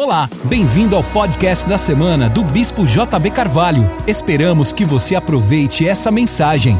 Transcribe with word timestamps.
Olá, 0.00 0.30
bem-vindo 0.44 0.94
ao 0.94 1.02
podcast 1.02 1.68
da 1.68 1.76
semana 1.76 2.30
do 2.30 2.44
Bispo 2.44 2.86
JB 2.86 3.32
Carvalho. 3.32 3.82
Esperamos 4.06 4.72
que 4.72 4.84
você 4.84 5.16
aproveite 5.16 5.88
essa 5.88 6.08
mensagem. 6.12 6.76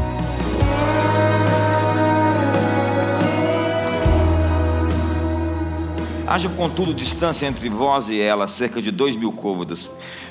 Haja, 6.25 6.47
contudo, 6.47 6.93
distância 6.93 7.45
entre 7.45 7.67
vós 7.67 8.09
e 8.09 8.17
ela, 8.17 8.47
cerca 8.47 8.81
de 8.81 8.89
dois 8.89 9.17
mil 9.17 9.33
côvados. 9.33 9.89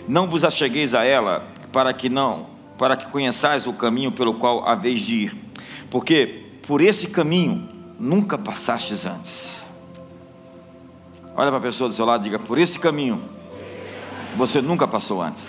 Não 0.08 0.26
vos 0.26 0.42
achegueis 0.42 0.94
a 0.94 1.04
ela, 1.04 1.46
para 1.70 1.92
que 1.92 2.08
não, 2.08 2.46
para 2.78 2.96
que 2.96 3.12
conheçais 3.12 3.66
o 3.66 3.74
caminho 3.74 4.12
pelo 4.12 4.32
qual 4.32 4.66
haveis 4.66 5.02
de 5.02 5.14
ir. 5.14 5.36
Porque 5.90 6.42
por 6.66 6.80
esse 6.80 7.08
caminho 7.08 7.68
nunca 8.00 8.38
passastes 8.38 9.04
antes. 9.04 9.67
Olha 11.38 11.50
para 11.50 11.58
a 11.58 11.62
pessoa 11.62 11.88
do 11.88 11.94
seu 11.94 12.04
lado 12.04 12.22
e 12.22 12.24
diga: 12.24 12.40
por 12.40 12.58
esse 12.58 12.80
caminho 12.80 13.22
você 14.34 14.60
nunca 14.60 14.88
passou 14.88 15.22
antes. 15.22 15.48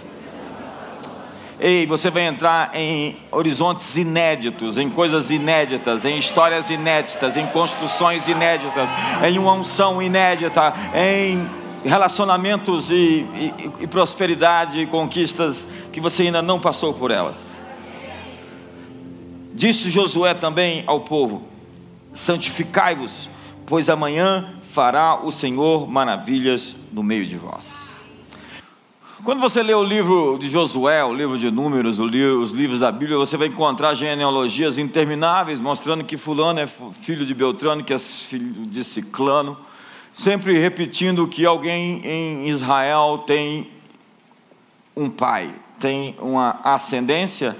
Ei, 1.59 1.87
você 1.87 2.11
vai 2.11 2.27
entrar 2.27 2.69
em 2.75 3.17
horizontes 3.31 3.95
inéditos, 3.95 4.77
em 4.77 4.87
coisas 4.87 5.31
inéditas, 5.31 6.05
em 6.05 6.19
histórias 6.19 6.69
inéditas, 6.69 7.35
em 7.35 7.47
construções 7.47 8.27
inéditas, 8.27 8.87
em 9.27 9.39
uma 9.39 9.53
unção 9.53 9.99
inédita, 9.99 10.75
em 10.93 11.49
relacionamentos 11.83 12.91
e, 12.91 12.95
e, 12.95 13.71
e 13.79 13.87
prosperidade 13.87 14.79
e 14.79 14.85
conquistas 14.85 15.67
que 15.91 15.99
você 15.99 16.21
ainda 16.21 16.43
não 16.43 16.59
passou 16.59 16.93
por 16.93 17.09
elas. 17.09 17.57
Disse 19.55 19.89
Josué 19.89 20.35
também 20.35 20.83
ao 20.85 20.99
povo: 20.99 21.41
santificai-vos, 22.13 23.27
pois 23.65 23.89
amanhã 23.89 24.58
fará 24.71 25.19
o 25.23 25.31
Senhor 25.31 25.89
maravilhas 25.89 26.75
no 26.91 27.01
meio 27.01 27.25
de 27.25 27.35
vós. 27.35 27.99
Quando 29.23 29.41
você 29.41 29.61
lê 29.61 29.73
o 29.73 29.83
livro 29.83 30.37
de 30.39 30.47
Josué, 30.47 31.03
o 31.03 31.13
livro 31.13 31.37
de 31.37 31.51
Números, 31.51 31.99
os 31.99 32.51
livros 32.53 32.79
da 32.79 32.91
Bíblia, 32.91 33.17
você 33.17 33.35
vai 33.35 33.47
encontrar 33.47 33.93
genealogias 33.93 34.77
intermináveis 34.77 35.59
mostrando 35.59 36.03
que 36.05 36.15
Fulano 36.15 36.59
é 36.59 36.67
filho 36.67 37.25
de 37.25 37.33
Beltrano, 37.33 37.83
que 37.83 37.93
é 37.93 37.99
filho 37.99 38.65
de 38.65 38.83
Ciclano, 38.83 39.57
sempre 40.13 40.57
repetindo 40.57 41.27
que 41.27 41.45
alguém 41.45 42.01
em 42.05 42.49
Israel 42.49 43.23
tem 43.27 43.69
um 44.95 45.09
pai, 45.09 45.53
tem 45.79 46.15
uma 46.21 46.59
ascendência 46.63 47.57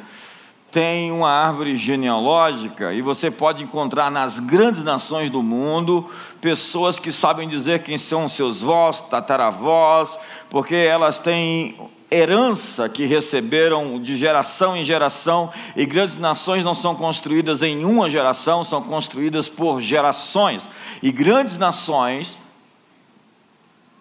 tem 0.72 1.12
uma 1.12 1.30
árvore 1.30 1.75
genealógica 1.75 2.94
e 2.94 3.02
você 3.02 3.31
pode 3.31 3.64
encontrar 3.64 4.12
nas 4.12 4.39
grandes 4.39 4.84
nações 4.84 5.30
do 5.30 5.42
mundo 5.42 6.09
pessoas 6.39 7.00
que 7.00 7.11
sabem 7.11 7.50
dizer 7.50 7.81
quem 7.81 7.98
são 7.98 8.28
seus 8.28 8.61
vós, 8.61 9.02
tataravós, 9.02 10.17
porque 10.50 10.76
elas 10.76 11.20
têm 11.20 11.76
herança 12.11 12.89
que 12.89 13.06
receberam 13.06 14.00
de 14.00 14.16
geração 14.16 14.76
em 14.76 14.84
geração, 14.84 15.52
e 15.76 15.86
grandes 15.86 16.17
nações 16.17 16.66
não 16.66 16.73
são 16.73 16.95
construídas 16.95 17.61
em 17.61 17.86
uma 17.86 18.09
geração, 18.09 18.64
são 18.64 18.81
construídas 18.81 19.48
por 19.48 19.80
gerações. 19.80 20.67
E 21.04 21.11
grandes 21.11 21.58
nações, 21.58 22.38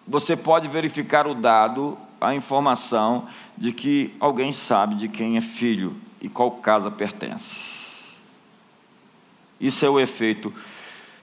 você 0.07 0.35
pode 0.35 0.67
verificar 0.67 1.27
o 1.27 1.35
dado, 1.35 1.97
a 2.19 2.33
informação 2.33 3.27
de 3.55 3.71
que 3.71 4.15
alguém 4.19 4.51
sabe 4.51 4.95
de 4.95 5.07
quem 5.07 5.37
é 5.37 5.41
filho 5.41 6.08
e 6.21 6.27
qual 6.27 6.51
casa 6.51 6.89
pertence. 6.91 7.79
Isso 9.59 9.85
é 9.85 9.89
o 9.89 9.99
efeito 9.99 10.53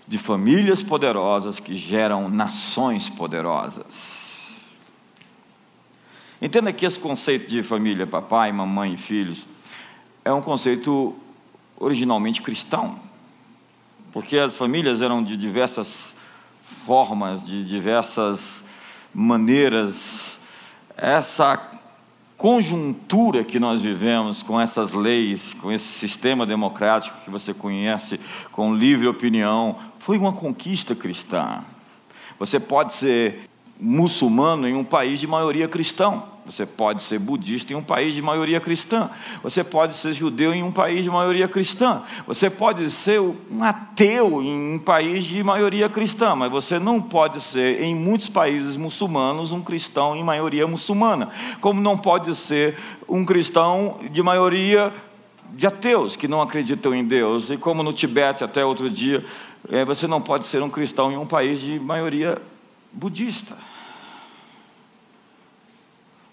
de 0.07 0.19
famílias 0.19 0.85
poderosas 0.85 1.59
que 1.59 1.75
geram 1.75 2.29
nações 2.29 3.09
poderosas. 3.09 4.25
Entenda 6.41 6.73
que 6.73 6.85
esse 6.85 6.99
conceito 6.99 7.51
de 7.51 7.63
família, 7.63 8.07
papai, 8.07 8.53
mamãe 8.53 8.93
e 8.93 8.97
filhos, 8.97 9.49
é 10.25 10.33
um 10.33 10.43
conceito 10.43 11.17
originalmente 11.79 12.43
cristão, 12.43 12.99
porque 14.13 14.39
as 14.39 14.57
famílias 14.57 15.01
eram 15.03 15.23
de 15.23 15.37
diversas 15.37 16.15
formas, 16.61 17.47
de 17.47 17.65
diversas 17.65 18.63
maneiras. 19.15 20.39
Essa 20.97 21.76
conjuntura 22.37 23.43
que 23.43 23.59
nós 23.59 23.83
vivemos 23.83 24.43
com 24.43 24.61
essas 24.61 24.93
leis, 24.93 25.55
com 25.55 25.73
esse 25.73 25.87
sistema 25.87 26.45
democrático 26.45 27.19
que 27.25 27.31
você 27.31 27.55
conhece, 27.55 28.21
com 28.53 28.75
livre 28.75 29.07
opinião, 29.07 29.77
foi 29.99 30.19
uma 30.19 30.33
conquista 30.33 30.95
cristã. 30.95 31.61
Você 32.39 32.61
pode 32.61 32.95
ser 32.95 33.49
muçulmano 33.81 34.69
em 34.69 34.75
um 34.75 34.85
país 34.85 35.19
de 35.19 35.27
maioria 35.27 35.67
cristão. 35.67 36.36
Você 36.47 36.65
pode 36.65 37.03
ser 37.03 37.19
budista 37.19 37.73
em 37.73 37.77
um 37.77 37.83
país 37.83 38.15
de 38.15 38.23
maioria 38.23 38.61
cristã. 38.61 39.11
Você 39.43 39.65
pode 39.65 39.97
ser 39.97 40.13
judeu 40.13 40.55
em 40.55 40.63
um 40.63 40.71
país 40.71 41.03
de 41.03 41.11
maioria 41.11 41.49
cristã. 41.49 42.03
Você 42.25 42.49
pode 42.49 42.89
ser 42.89 43.21
um 43.21 43.65
ateu 43.65 44.41
em 44.41 44.75
um 44.75 44.79
país 44.79 45.25
de 45.25 45.43
maioria 45.43 45.89
cristã, 45.89 46.37
mas 46.37 46.49
você 46.49 46.79
não 46.79 47.03
pode 47.03 47.41
ser, 47.41 47.83
em 47.83 47.97
muitos 47.97 48.29
países 48.29 48.77
muçulmanos, 48.77 49.51
um 49.51 49.61
cristão 49.61 50.15
em 50.15 50.23
maioria 50.23 50.69
muçulmana. 50.69 51.31
Como 51.61 51.81
não 51.81 51.99
pode 51.99 52.33
ser 52.37 52.79
um 53.09 53.25
cristão 53.25 53.99
de 54.13 54.23
maioria 54.23 54.93
de 55.53 55.67
ateus 55.67 56.15
que 56.15 56.29
não 56.29 56.41
acreditam 56.41 56.95
em 56.95 57.05
Deus. 57.05 57.51
E 57.51 57.57
como 57.57 57.83
no 57.83 57.93
Tibete, 57.93 58.45
até 58.45 58.65
outro 58.65 58.89
dia, 58.89 59.25
eh, 59.69 59.85
você 59.85 60.07
não 60.07 60.21
pode 60.21 60.47
ser 60.47 60.63
um 60.63 60.71
cristão 60.71 61.11
em 61.11 61.17
um 61.17 61.27
país 61.27 61.61
de 61.61 61.81
maioria 61.81 62.41
budista. 62.93 63.57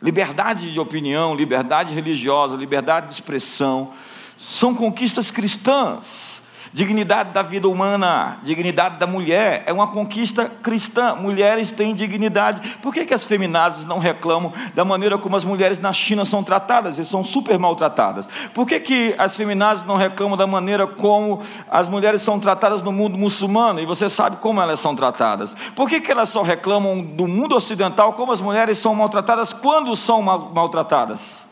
Liberdade 0.04 0.74
de 0.74 0.80
opinião, 0.82 1.34
liberdade 1.34 1.94
religiosa, 1.96 2.58
liberdade 2.58 3.08
de 3.08 3.14
expressão, 3.14 3.94
são 4.38 4.76
conquistas 4.76 5.32
cristãs 5.32 6.33
dignidade 6.74 7.32
da 7.32 7.44
vida 7.44 7.70
humana, 7.70 8.40
dignidade 8.42 8.98
da 8.98 9.06
mulher, 9.06 9.64
é 9.68 9.72
uma 9.72 9.88
conquista 9.88 10.52
cristã. 10.62 11.16
Mulheres 11.16 11.72
têm 11.72 11.94
dignidade. 11.94 12.78
Por 12.82 12.92
que, 12.92 13.06
que 13.06 13.14
as 13.14 13.24
feminazes 13.24 13.86
não 13.86 14.00
reclamam 14.00 14.52
da 14.74 14.84
maneira 14.84 15.18
como 15.18 15.36
as 15.36 15.46
mulheres 15.46 15.80
na 15.80 15.94
China 15.94 16.26
são 16.26 16.44
tratadas 16.44 16.98
e 16.98 17.06
são 17.06 17.24
super 17.24 17.60
maltratadas? 17.60 18.28
Por 18.54 18.68
que, 18.68 18.80
que 18.80 19.16
as 19.20 19.38
feminazes 19.38 19.84
não 19.84 19.96
reclamam 19.96 20.36
da 20.36 20.48
maneira 20.48 20.88
como 20.88 21.42
as 21.70 21.88
mulheres 21.88 22.24
são 22.24 22.40
tratadas 22.40 22.82
no 22.82 22.92
mundo 22.92 23.18
muçulmano 23.18 23.80
e 23.80 23.86
você 23.86 24.10
sabe 24.10 24.38
como 24.38 24.60
elas 24.60 24.80
são 24.80 24.96
tratadas? 24.96 25.56
Por 25.76 25.88
que, 25.88 26.02
que 26.02 26.12
elas 26.12 26.30
só 26.30 26.42
reclamam 26.42 27.04
do 27.04 27.28
mundo 27.28 27.56
ocidental 27.56 28.14
como 28.14 28.32
as 28.32 28.42
mulheres 28.42 28.80
são 28.80 28.96
maltratadas 28.96 29.54
quando 29.54 29.96
são 29.96 30.24
mal, 30.24 30.52
maltratadas? 30.54 31.46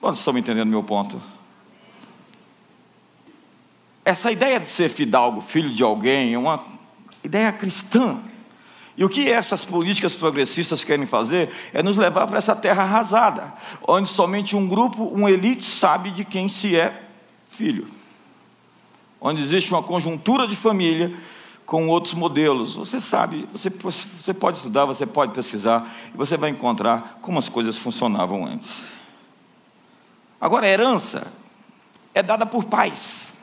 Quantos 0.00 0.18
estão 0.18 0.32
me 0.32 0.40
entendendo 0.40 0.68
meu 0.68 0.82
ponto? 0.82 1.20
Essa 4.10 4.32
ideia 4.32 4.58
de 4.58 4.68
ser 4.68 4.88
fidalgo, 4.88 5.40
filho 5.40 5.70
de 5.72 5.84
alguém, 5.84 6.34
é 6.34 6.36
uma 6.36 6.58
ideia 7.22 7.52
cristã. 7.52 8.20
E 8.96 9.04
o 9.04 9.08
que 9.08 9.30
essas 9.30 9.64
políticas 9.64 10.14
progressistas 10.16 10.82
querem 10.82 11.06
fazer 11.06 11.48
é 11.72 11.80
nos 11.80 11.96
levar 11.96 12.26
para 12.26 12.38
essa 12.38 12.56
terra 12.56 12.82
arrasada, 12.82 13.54
onde 13.86 14.08
somente 14.08 14.56
um 14.56 14.66
grupo, 14.66 15.04
uma 15.04 15.30
elite, 15.30 15.64
sabe 15.64 16.10
de 16.10 16.24
quem 16.24 16.48
se 16.48 16.74
é 16.74 17.04
filho. 17.50 17.86
Onde 19.20 19.42
existe 19.42 19.70
uma 19.70 19.80
conjuntura 19.80 20.48
de 20.48 20.56
família 20.56 21.16
com 21.64 21.86
outros 21.86 22.14
modelos. 22.14 22.74
Você 22.74 23.00
sabe, 23.00 23.46
você, 23.52 23.70
você 23.70 24.34
pode 24.34 24.56
estudar, 24.56 24.86
você 24.86 25.06
pode 25.06 25.32
pesquisar, 25.32 25.88
e 26.12 26.16
você 26.16 26.36
vai 26.36 26.50
encontrar 26.50 27.20
como 27.22 27.38
as 27.38 27.48
coisas 27.48 27.78
funcionavam 27.78 28.44
antes. 28.44 28.88
Agora, 30.40 30.66
a 30.66 30.68
herança 30.68 31.32
é 32.12 32.24
dada 32.24 32.44
por 32.44 32.64
pais. 32.64 33.38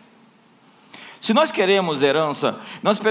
Se 1.28 1.34
nós 1.34 1.52
queremos 1.52 2.02
herança, 2.02 2.58
nós 2.82 3.02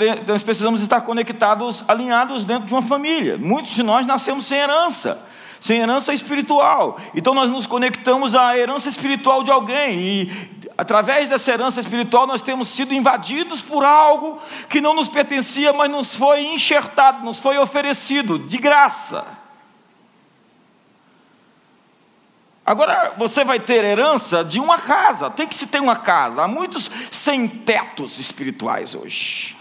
precisamos 0.43 0.81
estar 0.81 1.03
conectados, 1.03 1.85
alinhados 1.87 2.45
dentro 2.45 2.67
de 2.67 2.73
uma 2.73 2.81
família. 2.81 3.37
Muitos 3.37 3.73
de 3.73 3.83
nós 3.83 4.07
nascemos 4.07 4.47
sem 4.47 4.57
herança, 4.59 5.23
sem 5.61 5.81
herança 5.81 6.15
espiritual. 6.15 6.97
Então 7.15 7.35
nós 7.35 7.51
nos 7.51 7.67
conectamos 7.67 8.35
à 8.35 8.57
herança 8.57 8.89
espiritual 8.89 9.43
de 9.43 9.51
alguém 9.51 10.01
e 10.01 10.33
através 10.79 11.29
dessa 11.29 11.53
herança 11.53 11.79
espiritual 11.79 12.27
nós 12.27 12.41
temos 12.41 12.69
sido 12.69 12.95
invadidos 12.95 13.61
por 13.61 13.85
algo 13.85 14.41
que 14.71 14.81
não 14.81 14.95
nos 14.95 15.11
pertencia, 15.11 15.75
mas 15.75 15.91
nos 15.91 16.17
foi 16.17 16.47
enxertado, 16.47 17.23
nos 17.23 17.39
foi 17.39 17.59
oferecido 17.59 18.39
de 18.39 18.57
graça. 18.57 19.36
Agora 22.67 23.15
você 23.17 23.45
vai 23.45 23.61
ter 23.61 23.85
herança 23.85 24.43
de 24.43 24.59
uma 24.59 24.77
casa, 24.77 25.31
tem 25.31 25.47
que 25.47 25.55
se 25.55 25.69
ter 25.69 25.81
uma 25.81 25.95
casa. 25.95 26.43
Há 26.43 26.49
muitos 26.49 26.91
sem 27.13 27.47
tetos 27.47 28.19
espirituais 28.19 28.93
hoje. 28.93 29.57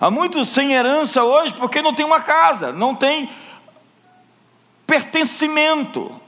Há 0.00 0.10
muitos 0.10 0.48
sem 0.48 0.72
herança 0.72 1.22
hoje 1.22 1.52
porque 1.52 1.82
não 1.82 1.94
tem 1.94 2.06
uma 2.06 2.22
casa, 2.22 2.72
não 2.72 2.94
tem 2.94 3.30
pertencimento, 4.86 6.18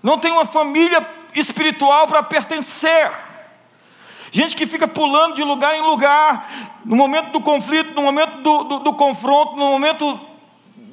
não 0.00 0.16
tem 0.16 0.30
uma 0.30 0.44
família 0.44 1.04
espiritual 1.34 2.06
para 2.06 2.22
pertencer. 2.22 3.10
Gente 4.30 4.54
que 4.54 4.64
fica 4.64 4.86
pulando 4.86 5.34
de 5.34 5.42
lugar 5.42 5.74
em 5.74 5.82
lugar, 5.82 6.48
no 6.84 6.94
momento 6.94 7.32
do 7.32 7.40
conflito, 7.40 7.94
no 7.94 8.02
momento 8.02 8.42
do, 8.42 8.62
do, 8.62 8.78
do 8.78 8.94
confronto, 8.94 9.56
no 9.56 9.66
momento 9.66 10.29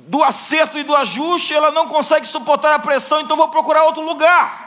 do 0.07 0.23
acerto 0.23 0.77
e 0.79 0.83
do 0.83 0.95
ajuste, 0.95 1.53
ela 1.53 1.69
não 1.69 1.87
consegue 1.87 2.25
suportar 2.25 2.75
a 2.75 2.79
pressão, 2.79 3.19
então 3.19 3.35
vou 3.35 3.49
procurar 3.49 3.83
outro 3.83 4.01
lugar. 4.01 4.65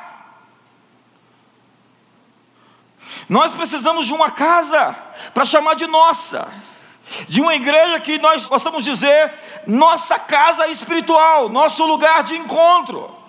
Nós 3.28 3.52
precisamos 3.52 4.06
de 4.06 4.12
uma 4.12 4.30
casa 4.30 4.94
para 5.32 5.46
chamar 5.46 5.74
de 5.74 5.86
nossa, 5.86 6.48
de 7.26 7.40
uma 7.40 7.54
igreja 7.54 7.98
que 8.00 8.18
nós 8.18 8.44
possamos 8.44 8.84
dizer 8.84 9.32
nossa 9.66 10.18
casa 10.18 10.66
espiritual, 10.68 11.48
nosso 11.48 11.86
lugar 11.86 12.22
de 12.22 12.36
encontro. 12.36 13.19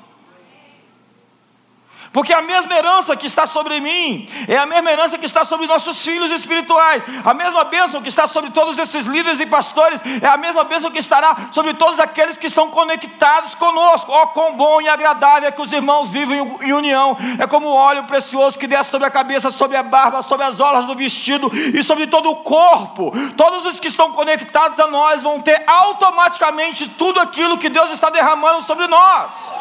Porque 2.12 2.34
a 2.34 2.42
mesma 2.42 2.76
herança 2.76 3.16
que 3.16 3.26
está 3.26 3.48
sobre 3.48 3.80
mim 3.80 4.28
é 4.48 4.58
a 4.58 4.66
mesma 4.66 4.92
herança 4.92 5.18
que 5.18 5.26
está 5.26 5.46
sobre 5.46 5.66
nossos 5.66 6.04
filhos 6.04 6.30
espirituais. 6.32 7.04
A 7.24 7.34
mesma 7.34 7.64
bênção 7.64 8.02
que 8.02 8.10
está 8.10 8.28
sobre 8.28 8.52
todos 8.52 8.78
esses 8.78 9.06
líderes 9.06 9.40
e 9.40 9.46
pastores 9.46 10.02
é 10.22 10.28
a 10.28 10.36
mesma 10.36 10.66
bênção 10.66 10.92
que 10.92 11.00
estará 11.00 11.36
sobre 11.52 11.74
todos 11.74 12.00
aqueles 12.00 12.38
que 12.38 12.48
estão 12.48 12.70
conectados 12.70 13.56
conosco. 13.56 14.12
Oh, 14.12 14.28
quão 14.28 14.56
bom 14.56 14.82
e 14.82 14.90
agradável 14.90 15.48
é 15.48 15.52
que 15.52 15.62
os 15.62 15.72
irmãos 15.72 16.10
vivem 16.10 16.40
em 16.62 16.74
união. 16.74 17.16
É 17.40 17.48
como 17.48 17.68
o 17.68 17.74
óleo 17.74 18.04
precioso 18.04 18.60
que 18.60 18.68
desce 18.68 18.92
sobre 18.92 19.08
a 19.08 19.12
cabeça, 19.12 19.50
sobre 19.50 19.78
a 19.78 19.84
barba, 19.84 20.22
sobre 20.22 20.46
as 20.46 20.60
olas 20.60 20.86
do 20.86 20.96
vestido 20.96 21.50
e 21.74 21.82
sobre 21.82 22.08
todo 22.08 22.30
o 22.30 22.36
corpo. 22.38 23.12
Todos 23.38 23.66
os 23.66 23.80
que 23.80 23.88
estão 23.88 24.12
conectados 24.12 24.78
a 24.82 24.88
nós 24.88 25.24
vão 25.24 25.40
ter 25.40 25.64
automaticamente 25.66 26.90
tudo 26.90 27.22
aquilo 27.22 27.58
que 27.58 27.70
Deus 27.70 27.90
está 27.92 28.10
derramando 28.10 28.64
sobre 28.64 28.86
nós. 28.88 29.58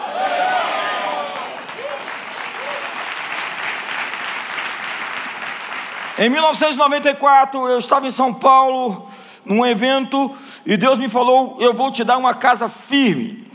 Em 6.21 6.29
1994, 6.29 7.67
eu 7.67 7.79
estava 7.79 8.07
em 8.07 8.11
São 8.11 8.35
Paulo, 8.35 9.09
num 9.43 9.65
evento, 9.65 10.31
e 10.67 10.77
Deus 10.77 10.99
me 10.99 11.09
falou: 11.09 11.57
Eu 11.59 11.73
vou 11.73 11.91
te 11.91 12.05
dar 12.05 12.19
uma 12.19 12.35
casa 12.35 12.69
firme. 12.69 13.51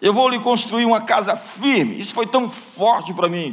Eu 0.00 0.14
vou 0.14 0.28
lhe 0.28 0.38
construir 0.38 0.84
uma 0.84 1.00
casa 1.00 1.34
firme. 1.34 1.98
Isso 1.98 2.14
foi 2.14 2.24
tão 2.24 2.48
forte 2.48 3.12
para 3.12 3.28
mim, 3.28 3.52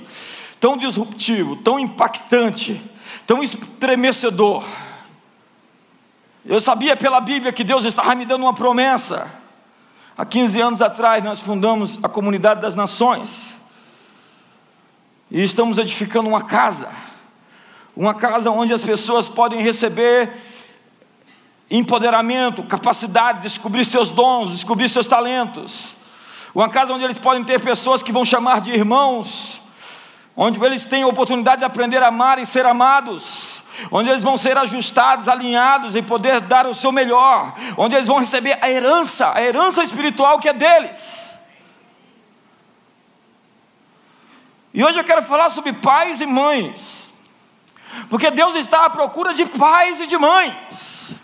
tão 0.60 0.78
disruptivo, 0.78 1.56
tão 1.56 1.80
impactante, 1.80 2.80
tão 3.25 3.42
estremecedor. 3.42 4.63
Eu 6.45 6.62
sabia 6.62 6.95
pela 6.95 7.19
Bíblia 7.19 7.51
que 7.51 7.63
Deus 7.63 7.83
estava 7.83 8.13
me 8.13 8.28
dando 8.28 8.44
uma 8.44 8.54
promessa. 8.54 9.28
Há 10.16 10.24
15 10.24 10.62
anos 10.62 10.81
atrás, 10.83 11.24
nós 11.24 11.42
fundamos 11.42 11.98
a 12.04 12.07
Comunidade 12.07 12.62
das 12.62 12.75
Nações. 12.75 13.56
E 15.31 15.42
estamos 15.42 15.80
edificando 15.80 16.30
uma 16.30 16.44
casa 16.44 16.88
uma 17.95 18.13
casa 18.13 18.49
onde 18.49 18.73
as 18.73 18.83
pessoas 18.83 19.27
podem 19.27 19.61
receber 19.61 20.31
empoderamento, 21.69 22.63
capacidade 22.63 23.39
de 23.39 23.43
descobrir 23.43 23.85
seus 23.85 24.11
dons, 24.11 24.49
descobrir 24.49 24.89
seus 24.89 25.07
talentos. 25.07 25.95
Uma 26.53 26.69
casa 26.69 26.93
onde 26.93 27.03
eles 27.03 27.17
podem 27.17 27.43
ter 27.43 27.61
pessoas 27.61 28.03
que 28.03 28.11
vão 28.11 28.25
chamar 28.25 28.59
de 28.59 28.71
irmãos, 28.71 29.61
onde 30.35 30.63
eles 30.63 30.85
têm 30.85 31.03
a 31.03 31.07
oportunidade 31.07 31.59
de 31.59 31.65
aprender 31.65 32.03
a 32.03 32.07
amar 32.07 32.39
e 32.39 32.45
ser 32.45 32.65
amados, 32.65 33.61
onde 33.89 34.09
eles 34.09 34.23
vão 34.23 34.37
ser 34.37 34.57
ajustados, 34.57 35.29
alinhados 35.29 35.95
e 35.95 36.01
poder 36.01 36.41
dar 36.41 36.67
o 36.67 36.73
seu 36.73 36.91
melhor, 36.91 37.53
onde 37.77 37.95
eles 37.95 38.07
vão 38.07 38.19
receber 38.19 38.57
a 38.61 38.69
herança, 38.69 39.31
a 39.33 39.41
herança 39.41 39.81
espiritual 39.81 40.39
que 40.39 40.49
é 40.49 40.53
deles. 40.53 41.21
E 44.73 44.83
hoje 44.83 44.99
eu 44.99 45.03
quero 45.03 45.21
falar 45.23 45.49
sobre 45.49 45.73
pais 45.73 46.21
e 46.21 46.25
mães. 46.25 47.00
Porque 48.09 48.31
Deus 48.31 48.55
está 48.55 48.85
à 48.85 48.89
procura 48.89 49.33
de 49.33 49.45
pais 49.45 49.99
e 49.99 50.07
de 50.07 50.17
mães. 50.17 51.15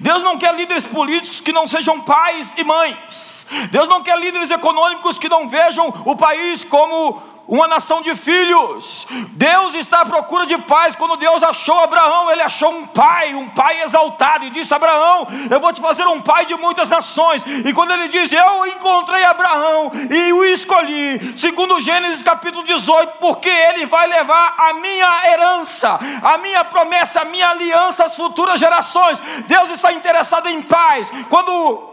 Deus 0.00 0.22
não 0.22 0.36
quer 0.36 0.54
líderes 0.54 0.86
políticos 0.86 1.40
que 1.40 1.52
não 1.52 1.66
sejam 1.66 2.00
pais 2.00 2.54
e 2.56 2.64
mães. 2.64 3.46
Deus 3.70 3.88
não 3.88 4.02
quer 4.02 4.18
líderes 4.18 4.50
econômicos 4.50 5.18
que 5.18 5.28
não 5.28 5.48
vejam 5.48 5.88
o 6.04 6.14
país 6.14 6.64
como 6.64 7.22
uma 7.48 7.66
nação 7.66 8.02
de 8.02 8.14
filhos. 8.14 9.06
Deus 9.30 9.74
está 9.74 10.02
à 10.02 10.04
procura 10.04 10.44
de 10.44 10.58
pais. 10.58 10.94
Quando 10.94 11.16
Deus 11.16 11.42
achou 11.42 11.78
Abraão, 11.80 12.30
ele 12.30 12.42
achou 12.42 12.70
um 12.70 12.86
pai, 12.86 13.34
um 13.34 13.48
pai 13.48 13.82
exaltado, 13.82 14.44
e 14.44 14.50
disse: 14.50 14.74
Abraão, 14.74 15.26
eu 15.50 15.58
vou 15.58 15.72
te 15.72 15.80
fazer 15.80 16.06
um 16.06 16.20
pai 16.20 16.44
de 16.44 16.54
muitas 16.56 16.90
nações. 16.90 17.42
E 17.64 17.72
quando 17.72 17.92
ele 17.92 18.08
diz: 18.08 18.30
Eu 18.30 18.66
encontrei 18.66 19.24
Abraão 19.24 19.90
e 20.10 20.32
o 20.34 20.44
escolhi, 20.44 21.36
segundo 21.38 21.80
Gênesis 21.80 22.22
capítulo 22.22 22.64
18, 22.64 23.14
porque 23.18 23.48
ele 23.48 23.86
vai 23.86 24.06
levar 24.06 24.54
a 24.58 24.74
minha 24.74 25.32
herança, 25.32 25.98
a 26.22 26.36
minha 26.36 26.64
promessa, 26.64 27.22
a 27.22 27.24
minha 27.24 27.48
aliança 27.48 28.04
às 28.04 28.14
futuras 28.14 28.60
gerações. 28.60 29.20
Deus 29.46 29.70
está 29.70 29.90
interessado 29.92 30.48
em 30.48 30.60
pais. 30.60 31.10
Quando 31.30 31.87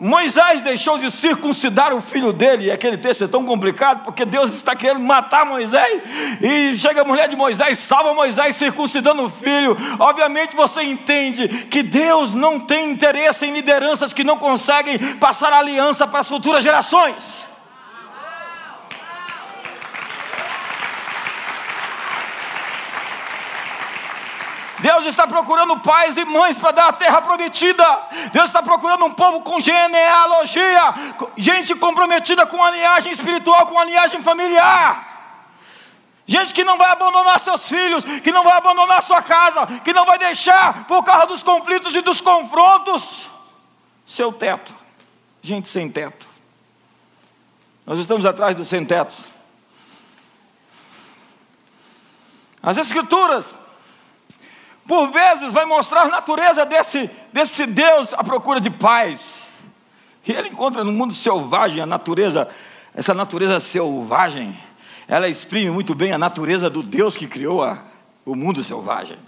Moisés 0.00 0.62
deixou 0.62 0.96
de 0.96 1.10
circuncidar 1.10 1.92
o 1.92 2.00
filho 2.00 2.32
dele, 2.32 2.66
e 2.66 2.70
aquele 2.70 2.96
texto 2.96 3.24
é 3.24 3.26
tão 3.26 3.44
complicado, 3.44 4.04
porque 4.04 4.24
Deus 4.24 4.52
está 4.52 4.76
querendo 4.76 5.00
matar 5.00 5.44
Moisés, 5.44 6.02
e 6.40 6.72
chega 6.76 7.00
a 7.00 7.04
mulher 7.04 7.28
de 7.28 7.34
Moisés, 7.34 7.78
salva 7.78 8.14
Moisés 8.14 8.54
circuncidando 8.54 9.24
o 9.24 9.28
filho. 9.28 9.76
Obviamente 9.98 10.54
você 10.54 10.82
entende 10.82 11.48
que 11.68 11.82
Deus 11.82 12.32
não 12.32 12.60
tem 12.60 12.92
interesse 12.92 13.44
em 13.44 13.52
lideranças 13.52 14.12
que 14.12 14.22
não 14.22 14.38
conseguem 14.38 14.98
passar 15.16 15.52
aliança 15.52 16.06
para 16.06 16.20
as 16.20 16.28
futuras 16.28 16.62
gerações. 16.62 17.44
Deus 24.80 25.06
está 25.06 25.26
procurando 25.26 25.78
pais 25.80 26.16
e 26.16 26.24
mães 26.24 26.58
para 26.58 26.72
dar 26.72 26.88
a 26.88 26.92
terra 26.92 27.20
prometida. 27.20 27.84
Deus 28.32 28.46
está 28.46 28.62
procurando 28.62 29.04
um 29.04 29.12
povo 29.12 29.40
com 29.42 29.58
genealogia, 29.58 30.94
gente 31.36 31.74
comprometida 31.74 32.46
com 32.46 32.62
a 32.62 32.70
linhagem 32.70 33.12
espiritual, 33.12 33.66
com 33.66 33.78
a 33.78 33.84
linhagem 33.84 34.22
familiar. 34.22 35.08
Gente 36.26 36.52
que 36.52 36.62
não 36.62 36.76
vai 36.76 36.90
abandonar 36.90 37.40
seus 37.40 37.68
filhos, 37.68 38.04
que 38.04 38.30
não 38.30 38.44
vai 38.44 38.58
abandonar 38.58 39.02
sua 39.02 39.22
casa, 39.22 39.66
que 39.82 39.94
não 39.94 40.04
vai 40.04 40.18
deixar, 40.18 40.84
por 40.86 41.02
causa 41.02 41.26
dos 41.26 41.42
conflitos 41.42 41.94
e 41.94 42.02
dos 42.02 42.20
confrontos, 42.20 43.28
seu 44.06 44.30
teto. 44.30 44.74
Gente 45.40 45.68
sem 45.68 45.90
teto. 45.90 46.28
Nós 47.86 47.98
estamos 47.98 48.26
atrás 48.26 48.54
dos 48.54 48.68
sem 48.68 48.84
tetos. 48.84 49.24
As 52.62 52.76
Escrituras 52.76 53.56
por 54.88 55.10
vezes 55.12 55.52
vai 55.52 55.66
mostrar 55.66 56.04
a 56.04 56.08
natureza 56.08 56.64
desse, 56.64 57.10
desse 57.30 57.66
Deus 57.66 58.14
à 58.14 58.24
procura 58.24 58.58
de 58.58 58.70
paz. 58.70 59.58
E 60.26 60.32
ele 60.32 60.48
encontra 60.48 60.82
no 60.82 60.90
mundo 60.90 61.12
selvagem 61.12 61.82
a 61.82 61.86
natureza, 61.86 62.48
essa 62.94 63.12
natureza 63.12 63.60
selvagem, 63.60 64.58
ela 65.06 65.28
exprime 65.28 65.70
muito 65.70 65.94
bem 65.94 66.12
a 66.12 66.18
natureza 66.18 66.70
do 66.70 66.82
Deus 66.82 67.18
que 67.18 67.26
criou 67.26 67.62
a, 67.62 67.84
o 68.24 68.34
mundo 68.34 68.64
selvagem. 68.64 69.18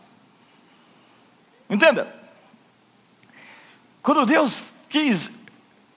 Entenda? 1.69 2.09
Quando 4.03 4.25
Deus 4.25 4.63
quis 4.89 5.31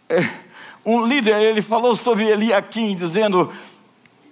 é, 0.10 0.28
um 0.86 1.06
líder, 1.06 1.42
ele 1.42 1.62
falou 1.62 1.96
sobre 1.96 2.28
Eliakim, 2.28 2.98
dizendo: 2.98 3.52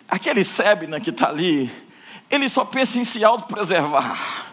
aquele 0.10 0.44
Sebna 0.44 1.00
que 1.00 1.10
está 1.10 1.30
ali, 1.30 1.72
ele 2.30 2.50
só 2.50 2.66
pensa 2.66 3.00
em 3.00 3.06
se 3.06 3.24
autopreservar. 3.24 4.51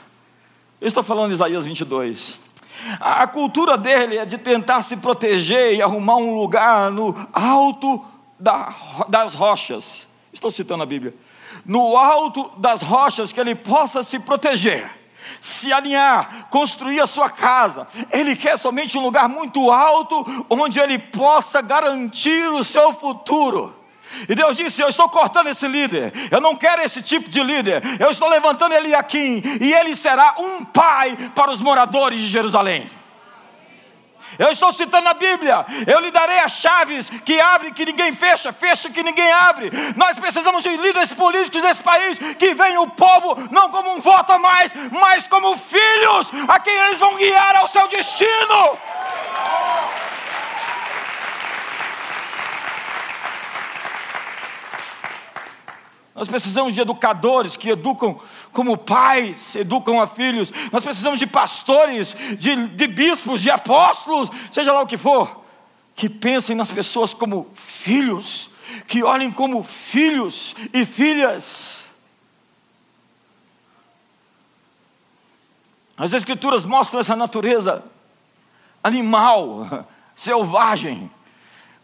Eu 0.80 0.86
estou 0.86 1.02
falando 1.02 1.28
de 1.28 1.34
Isaías 1.34 1.66
22. 1.66 2.40
A 3.00 3.26
cultura 3.26 3.76
dele 3.76 4.16
é 4.16 4.24
de 4.24 4.38
tentar 4.38 4.82
se 4.82 4.96
proteger 4.96 5.74
e 5.74 5.82
arrumar 5.82 6.16
um 6.16 6.36
lugar 6.36 6.92
no 6.92 7.14
alto 7.32 8.04
das 9.08 9.34
rochas. 9.34 10.06
Estou 10.32 10.52
citando 10.52 10.84
a 10.84 10.86
Bíblia. 10.86 11.12
No 11.64 11.96
alto 11.96 12.52
das 12.58 12.80
rochas 12.80 13.32
que 13.32 13.40
ele 13.40 13.56
possa 13.56 14.04
se 14.04 14.20
proteger, 14.20 14.88
se 15.40 15.72
alinhar, 15.72 16.48
construir 16.48 17.00
a 17.00 17.08
sua 17.08 17.28
casa. 17.28 17.88
Ele 18.12 18.36
quer 18.36 18.56
somente 18.56 18.96
um 18.96 19.02
lugar 19.02 19.28
muito 19.28 19.72
alto 19.72 20.24
onde 20.48 20.78
ele 20.78 21.00
possa 21.00 21.60
garantir 21.60 22.48
o 22.52 22.62
seu 22.62 22.92
futuro. 22.92 23.74
E 24.28 24.34
Deus 24.34 24.56
disse: 24.56 24.82
Eu 24.82 24.88
estou 24.88 25.08
cortando 25.08 25.48
esse 25.48 25.66
líder, 25.66 26.12
eu 26.30 26.40
não 26.40 26.56
quero 26.56 26.82
esse 26.82 27.02
tipo 27.02 27.28
de 27.28 27.42
líder, 27.42 27.82
eu 28.00 28.10
estou 28.10 28.28
levantando 28.28 28.74
ele 28.74 28.94
aqui, 28.94 29.42
e 29.60 29.72
ele 29.72 29.94
será 29.94 30.34
um 30.38 30.64
pai 30.64 31.16
para 31.34 31.50
os 31.50 31.60
moradores 31.60 32.20
de 32.20 32.26
Jerusalém. 32.26 32.90
Eu 34.38 34.50
estou 34.50 34.72
citando 34.72 35.08
a 35.08 35.14
Bíblia. 35.14 35.64
Eu 35.86 36.00
lhe 36.00 36.10
darei 36.10 36.38
as 36.38 36.52
chaves 36.52 37.08
que 37.24 37.40
abre 37.40 37.72
que 37.72 37.84
ninguém 37.84 38.14
fecha, 38.14 38.52
fecha 38.52 38.90
que 38.90 39.02
ninguém 39.02 39.30
abre. 39.32 39.70
Nós 39.96 40.18
precisamos 40.18 40.62
de 40.62 40.76
líderes 40.76 41.12
políticos 41.12 41.62
desse 41.62 41.82
país 41.82 42.18
que 42.38 42.54
venham 42.54 42.84
o 42.84 42.90
povo 42.90 43.36
não 43.50 43.70
como 43.70 43.92
um 43.94 44.00
voto 44.00 44.32
a 44.32 44.38
mais, 44.38 44.72
mas 44.90 45.26
como 45.26 45.56
filhos 45.56 46.30
a 46.46 46.60
quem 46.60 46.74
eles 46.74 46.98
vão 46.98 47.16
guiar 47.16 47.56
ao 47.56 47.68
seu 47.68 47.88
destino. 47.88 48.78
Nós 56.18 56.28
precisamos 56.28 56.74
de 56.74 56.80
educadores 56.80 57.56
que 57.56 57.70
educam 57.70 58.18
como 58.52 58.76
pais, 58.76 59.54
educam 59.54 60.00
a 60.00 60.06
filhos. 60.06 60.52
Nós 60.72 60.82
precisamos 60.82 61.20
de 61.20 61.28
pastores, 61.28 62.14
de, 62.38 62.66
de 62.68 62.86
bispos, 62.88 63.40
de 63.40 63.50
apóstolos, 63.50 64.28
seja 64.50 64.72
lá 64.72 64.82
o 64.82 64.86
que 64.86 64.96
for, 64.96 65.44
que 65.94 66.08
pensem 66.08 66.56
nas 66.56 66.72
pessoas 66.72 67.14
como 67.14 67.46
filhos, 67.54 68.50
que 68.88 69.04
olhem 69.04 69.30
como 69.30 69.62
filhos 69.62 70.56
e 70.74 70.84
filhas. 70.84 71.78
As 75.96 76.12
Escrituras 76.12 76.64
mostram 76.64 77.00
essa 77.00 77.14
natureza 77.14 77.84
animal, 78.82 79.86
selvagem. 80.16 81.08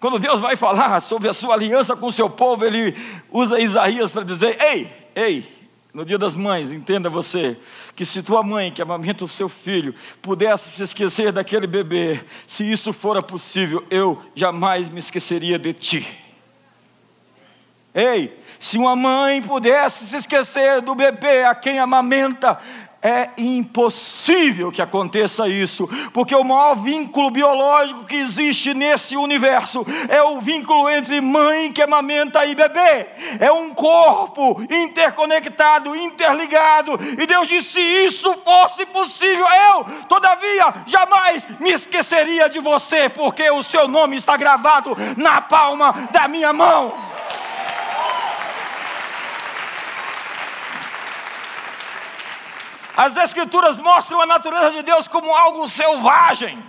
Quando 0.05 0.19
Deus 0.19 0.39
vai 0.39 0.55
falar 0.55 1.01
sobre 1.01 1.31
a 1.31 1.33
sua 1.33 1.55
aliança 1.55 1.97
com 1.97 2.09
o 2.09 2.13
seu 2.13 2.29
povo, 2.29 2.63
ele 2.63 2.95
usa 3.33 3.59
Isaías 3.59 4.13
para 4.13 4.23
dizer: 4.23 4.55
Ei, 4.63 4.93
ei, 5.15 5.47
no 5.95 6.05
dia 6.05 6.19
das 6.19 6.37
mães, 6.37 6.71
entenda 6.71 7.09
você, 7.09 7.57
que 7.97 8.05
se 8.05 8.23
tua 8.23 8.43
mãe 8.43 8.71
que 8.71 8.83
amamenta 8.83 9.25
o 9.25 9.29
seu 9.29 9.49
filho 9.49 9.95
pudesse 10.21 10.69
se 10.73 10.83
esquecer 10.83 11.33
daquele 11.33 11.67
bebê, 11.67 12.23
se 12.47 12.71
isso 12.71 12.93
fora 12.93 13.23
possível, 13.23 13.83
eu 13.89 14.23
jamais 14.35 14.91
me 14.91 14.99
esqueceria 14.99 15.59
de 15.59 15.73
ti. 15.73 16.07
Ei, 17.95 18.39
se 18.61 18.77
uma 18.77 18.95
mãe 18.95 19.41
pudesse 19.41 20.05
se 20.05 20.17
esquecer 20.19 20.83
do 20.83 20.95
bebê 20.95 21.45
a 21.45 21.55
quem 21.55 21.79
amamenta, 21.79 22.59
é 23.05 23.29
impossível 23.37 24.73
que 24.73 24.81
aconteça 24.81 25.47
isso, 25.47 25.87
porque 26.11 26.35
o 26.35 26.43
maior 26.43 26.75
vínculo 26.77 27.31
biológico 27.31 28.07
que 28.07 28.17
existe 28.17 28.73
nesse 28.73 29.15
universo 29.15 29.85
é 30.09 30.23
o 30.23 30.41
vínculo 30.41 30.89
entre 30.89 31.21
mãe 31.21 31.71
que 31.71 31.83
amamenta 31.83 32.47
e 32.47 32.55
bebê. 32.55 33.07
É 33.39 33.53
um 33.53 33.75
corpo 33.75 34.59
interconectado, 34.71 35.95
interligado. 35.95 36.99
E 37.21 37.27
Deus 37.27 37.47
disse: 37.47 37.75
se 37.75 37.81
isso 37.81 38.33
fosse 38.43 38.87
possível, 38.87 39.47
eu, 39.75 39.85
todavia, 40.09 40.73
jamais 40.87 41.47
me 41.61 41.73
esqueceria 41.73 42.49
de 42.49 42.59
você, 42.59 43.11
porque 43.11 43.51
o 43.51 43.63
seu 43.63 43.87
nome 43.87 44.17
está 44.17 44.35
gravado 44.37 44.97
na 45.17 45.43
palma 45.43 45.93
da 46.11 46.27
minha 46.27 46.53
mão. 46.55 47.14
As 52.97 53.17
Escrituras 53.17 53.79
mostram 53.79 54.21
a 54.21 54.27
natureza 54.27 54.71
de 54.71 54.83
Deus 54.83 55.09
como 55.09 55.35
algo 55.35 55.67
selvagem. 55.69 56.63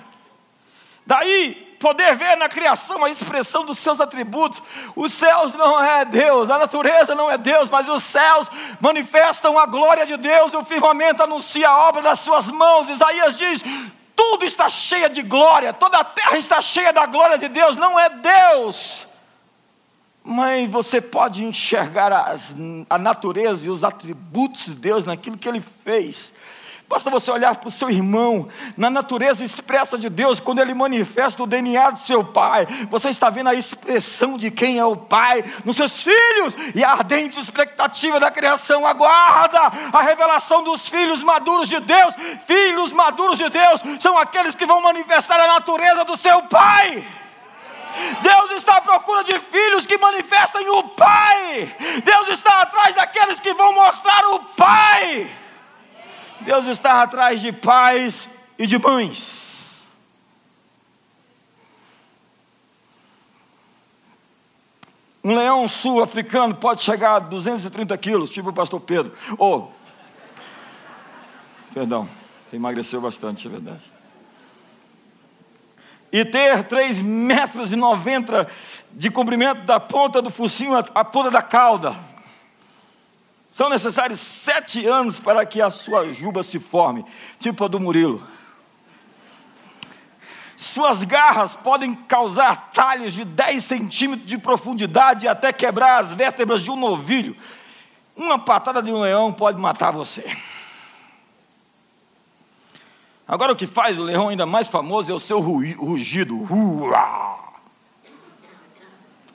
Daí 1.05 1.77
poder 1.79 2.15
ver 2.15 2.35
na 2.37 2.49
criação 2.49 3.03
a 3.03 3.09
expressão 3.09 3.63
dos 3.63 3.77
seus 3.77 4.01
atributos. 4.01 4.61
Os 4.95 5.13
céus 5.13 5.53
não 5.53 5.83
é 5.83 6.03
Deus, 6.03 6.49
a 6.49 6.57
natureza 6.57 7.13
não 7.13 7.29
é 7.29 7.37
Deus, 7.37 7.69
mas 7.69 7.87
os 7.87 8.03
céus 8.03 8.49
manifestam 8.79 9.59
a 9.59 9.67
glória 9.67 10.05
de 10.05 10.17
Deus 10.17 10.53
e 10.53 10.57
o 10.57 10.65
firmamento 10.65 11.21
anuncia 11.21 11.69
a 11.69 11.87
obra 11.87 12.01
das 12.01 12.19
suas 12.19 12.49
mãos. 12.49 12.89
Isaías 12.89 13.35
diz: 13.35 13.63
tudo 14.15 14.45
está 14.45 14.67
cheio 14.67 15.09
de 15.09 15.21
glória, 15.21 15.73
toda 15.73 15.99
a 15.99 16.03
terra 16.03 16.37
está 16.37 16.59
cheia 16.61 16.91
da 16.91 17.05
glória 17.05 17.37
de 17.37 17.49
Deus, 17.49 17.75
não 17.75 17.99
é 17.99 18.09
Deus 18.09 19.05
mas 20.25 20.69
você 20.69 20.99
pode 20.99 21.43
enxergar 21.43 22.11
as, 22.11 22.55
a 22.89 22.97
natureza 22.97 23.67
e 23.67 23.69
os 23.69 23.83
atributos 23.83 24.65
de 24.65 24.73
Deus 24.73 25.05
naquilo 25.05 25.37
que 25.37 25.47
Ele 25.47 25.63
fez. 25.83 26.33
Basta 26.87 27.09
você 27.09 27.31
olhar 27.31 27.55
para 27.55 27.67
o 27.67 27.71
seu 27.71 27.89
irmão, 27.89 28.47
na 28.77 28.91
natureza 28.91 29.43
expressa 29.43 29.97
de 29.97 30.07
Deus, 30.07 30.39
quando 30.39 30.59
ele 30.59 30.73
manifesta 30.75 31.41
o 31.41 31.47
DNA 31.47 31.91
do 31.91 31.99
seu 31.99 32.23
pai, 32.23 32.67
você 32.91 33.09
está 33.09 33.27
vendo 33.27 33.49
a 33.49 33.55
expressão 33.55 34.37
de 34.37 34.51
quem 34.51 34.77
é 34.77 34.85
o 34.85 34.95
pai 34.95 35.43
nos 35.63 35.75
seus 35.75 36.03
filhos, 36.03 36.55
e 36.75 36.83
a 36.83 36.91
ardente 36.91 37.39
expectativa 37.39 38.19
da 38.19 38.29
criação 38.29 38.85
aguarda 38.85 39.59
a 39.91 40.01
revelação 40.03 40.63
dos 40.63 40.87
filhos 40.87 41.23
maduros 41.23 41.67
de 41.67 41.79
Deus. 41.79 42.13
Filhos 42.45 42.91
maduros 42.91 43.39
de 43.39 43.49
Deus 43.49 43.81
são 43.99 44.15
aqueles 44.17 44.53
que 44.53 44.65
vão 44.65 44.79
manifestar 44.79 45.39
a 45.39 45.47
natureza 45.47 46.05
do 46.05 46.15
seu 46.15 46.43
pai. 46.43 47.03
Deus 48.21 48.51
está 48.51 48.77
à 48.77 48.81
procura 48.81 49.23
de 49.23 49.39
filhos 49.39 49.85
que 49.85 49.97
manifestem 49.97 50.67
o 50.69 50.83
Pai. 50.89 51.75
Deus 52.03 52.29
está 52.29 52.61
atrás 52.61 52.95
daqueles 52.95 53.39
que 53.39 53.53
vão 53.53 53.73
mostrar 53.73 54.25
o 54.33 54.39
Pai. 54.39 55.31
Deus 56.41 56.65
está 56.67 57.01
atrás 57.01 57.41
de 57.41 57.51
pais 57.51 58.29
e 58.57 58.67
de 58.67 58.77
mães. 58.77 59.43
Um 65.23 65.33
leão 65.33 65.67
sul-africano 65.67 66.53
pode 66.53 66.83
chegar 66.83 67.15
a 67.15 67.19
230 67.19 67.97
quilos, 67.97 68.29
tipo 68.29 68.49
o 68.49 68.53
pastor 68.53 68.79
Pedro. 68.79 69.11
Ou, 69.39 69.71
oh, 69.71 71.73
perdão, 71.73 72.07
emagreceu 72.53 73.01
bastante, 73.01 73.47
é 73.47 73.49
verdade 73.49 73.94
e 76.15 76.23
ter 76.23 76.63
3 76.63 77.01
metros 77.01 77.73
e 77.73 77.75
90 77.75 78.47
de 78.93 79.11
comprimento 79.11 79.63
da 79.63 79.81
ponta 79.81 80.21
do 80.21 80.29
focinho 80.29 80.77
à 80.77 81.03
ponta 81.03 81.29
da 81.29 81.41
cauda. 81.41 81.93
São 83.49 83.69
necessários 83.69 84.21
sete 84.21 84.87
anos 84.87 85.19
para 85.19 85.45
que 85.45 85.61
a 85.61 85.69
sua 85.69 86.13
juba 86.13 86.41
se 86.41 86.57
forme, 86.57 87.03
tipo 87.37 87.65
a 87.65 87.67
do 87.67 87.81
Murilo. 87.81 88.25
Suas 90.55 91.03
garras 91.03 91.53
podem 91.53 91.93
causar 91.93 92.71
talhos 92.71 93.11
de 93.11 93.25
10 93.25 93.61
centímetros 93.61 94.25
de 94.25 94.37
profundidade 94.37 95.27
até 95.27 95.51
quebrar 95.51 95.99
as 95.99 96.13
vértebras 96.13 96.61
de 96.61 96.71
um 96.71 96.77
novilho. 96.77 97.35
Uma 98.15 98.39
patada 98.39 98.81
de 98.81 98.89
um 98.89 99.01
leão 99.01 99.33
pode 99.33 99.59
matar 99.59 99.91
você. 99.91 100.23
Agora 103.27 103.53
o 103.53 103.55
que 103.55 103.65
faz 103.65 103.97
o 103.97 104.03
leão 104.03 104.29
ainda 104.29 104.45
mais 104.45 104.67
famoso 104.67 105.11
é 105.11 105.15
o 105.15 105.19
seu 105.19 105.39
rugido. 105.39 106.47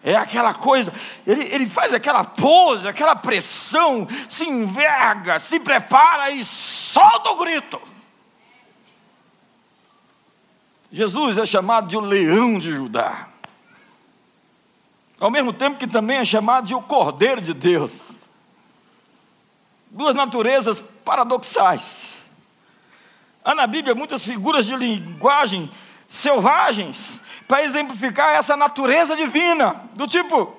É 0.03 0.17
aquela 0.17 0.55
coisa, 0.55 0.93
ele, 1.27 1.43
ele 1.53 1.67
faz 1.69 1.93
aquela 1.93 2.25
pose, 2.25 2.89
aquela 2.89 3.15
pressão, 3.15 4.09
se 4.29 4.45
enverga, 4.49 5.39
se 5.39 5.61
prepara 5.61 6.31
e 6.31 6.43
solta 6.45 7.31
o 7.31 7.37
grito. 7.37 7.81
Jesus 10.91 11.37
é 11.37 11.45
chamado 11.45 11.89
de 11.89 11.97
o 11.97 12.01
leão 12.01 12.59
de 12.59 12.71
Judá. 12.71 13.29
Ao 15.21 15.31
mesmo 15.31 15.53
tempo 15.53 15.79
que 15.79 15.87
também 15.87 16.17
é 16.17 16.25
chamado 16.25 16.67
de 16.67 16.75
o 16.75 16.81
Cordeiro 16.81 17.43
de 17.43 17.53
Deus. 17.53 17.93
Duas 19.91 20.15
naturezas 20.15 20.81
paradoxais. 21.05 22.20
Há 23.45 23.55
na 23.55 23.67
Bíblia 23.67 23.95
muitas 23.95 24.25
figuras 24.25 24.67
de 24.67 24.77
linguagem 24.77 25.71
selvagens 26.07 27.21
para 27.49 27.65
exemplificar 27.65 28.35
essa 28.35 28.57
natureza 28.57 29.17
divina, 29.17 29.89
do 29.95 30.07
tipo, 30.07 30.57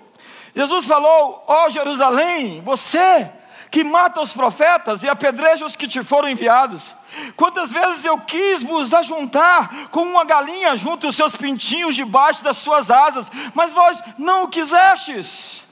Jesus 0.56 0.88
falou: 0.88 1.44
Ó 1.48 1.66
oh, 1.66 1.70
Jerusalém, 1.70 2.62
você 2.62 3.30
que 3.70 3.86
mata 3.86 4.20
os 4.20 4.34
profetas 4.34 5.02
e 5.02 5.10
apedreja 5.10 5.66
os 5.66 5.78
que 5.78 5.88
te 5.88 6.04
foram 6.04 6.28
enviados. 6.28 6.94
Quantas 7.38 7.72
vezes 7.72 8.04
eu 8.04 8.20
quis 8.20 8.62
vos 8.62 8.94
ajuntar 8.94 9.88
como 9.90 10.12
uma 10.12 10.26
galinha 10.26 10.76
junto 10.76 11.08
os 11.08 11.16
seus 11.16 11.38
pintinhos 11.38 11.96
debaixo 11.96 12.44
das 12.44 12.58
suas 12.58 12.92
asas, 12.92 13.32
mas 13.54 13.74
vós 13.74 14.04
não 14.18 14.44
o 14.44 14.48
quisestes. 14.50 15.64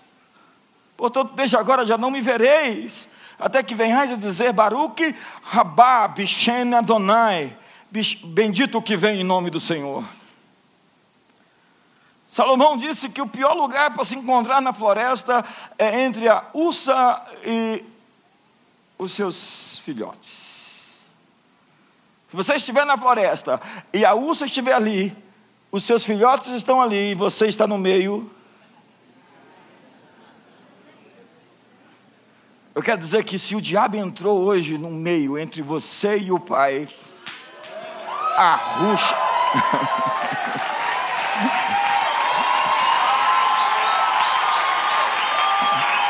Portanto, 0.95 1.33
desde 1.33 1.57
agora 1.57 1.85
já 1.85 1.97
não 1.97 2.09
me 2.09 2.21
vereis 2.21 3.08
até 3.39 3.63
que 3.63 3.73
venhais 3.73 4.11
a 4.11 4.15
dizer 4.15 4.51
Baruch 4.51 5.15
Rabá 5.43 6.07
Bishen 6.09 6.75
Adonai, 6.75 7.55
bendito 8.25 8.77
o 8.77 8.81
que 8.81 8.97
vem 8.97 9.21
em 9.21 9.23
nome 9.23 9.49
do 9.49 9.59
Senhor. 9.59 10.03
Salomão 12.27 12.77
disse 12.77 13.09
que 13.09 13.21
o 13.21 13.27
pior 13.27 13.53
lugar 13.53 13.91
para 13.91 14.03
se 14.03 14.15
encontrar 14.15 14.61
na 14.61 14.71
floresta 14.71 15.43
é 15.77 16.03
entre 16.03 16.27
a 16.27 16.45
ursa 16.53 17.25
e 17.43 17.83
os 18.99 19.13
seus 19.13 19.79
filhotes. 19.79 20.29
Se 22.29 22.35
você 22.35 22.53
estiver 22.53 22.85
na 22.85 22.97
floresta 22.97 23.59
e 23.91 24.05
a 24.05 24.13
ursa 24.13 24.45
estiver 24.45 24.73
ali, 24.73 25.15
os 25.71 25.83
seus 25.83 26.05
filhotes 26.05 26.51
estão 26.51 26.79
ali 26.79 27.11
e 27.11 27.15
você 27.15 27.47
está 27.47 27.65
no 27.65 27.77
meio, 27.77 28.29
Eu 32.79 32.83
quero 32.83 33.01
dizer 33.01 33.25
que 33.25 33.37
se 33.37 33.57
o 33.57 33.61
diabo 33.61 33.97
entrou 33.97 34.39
hoje 34.41 34.77
no 34.77 34.89
meio 34.89 35.37
entre 35.37 35.61
você 35.61 36.17
e 36.17 36.31
o 36.31 36.39
pai, 36.39 36.87
arruxa. 38.37 39.17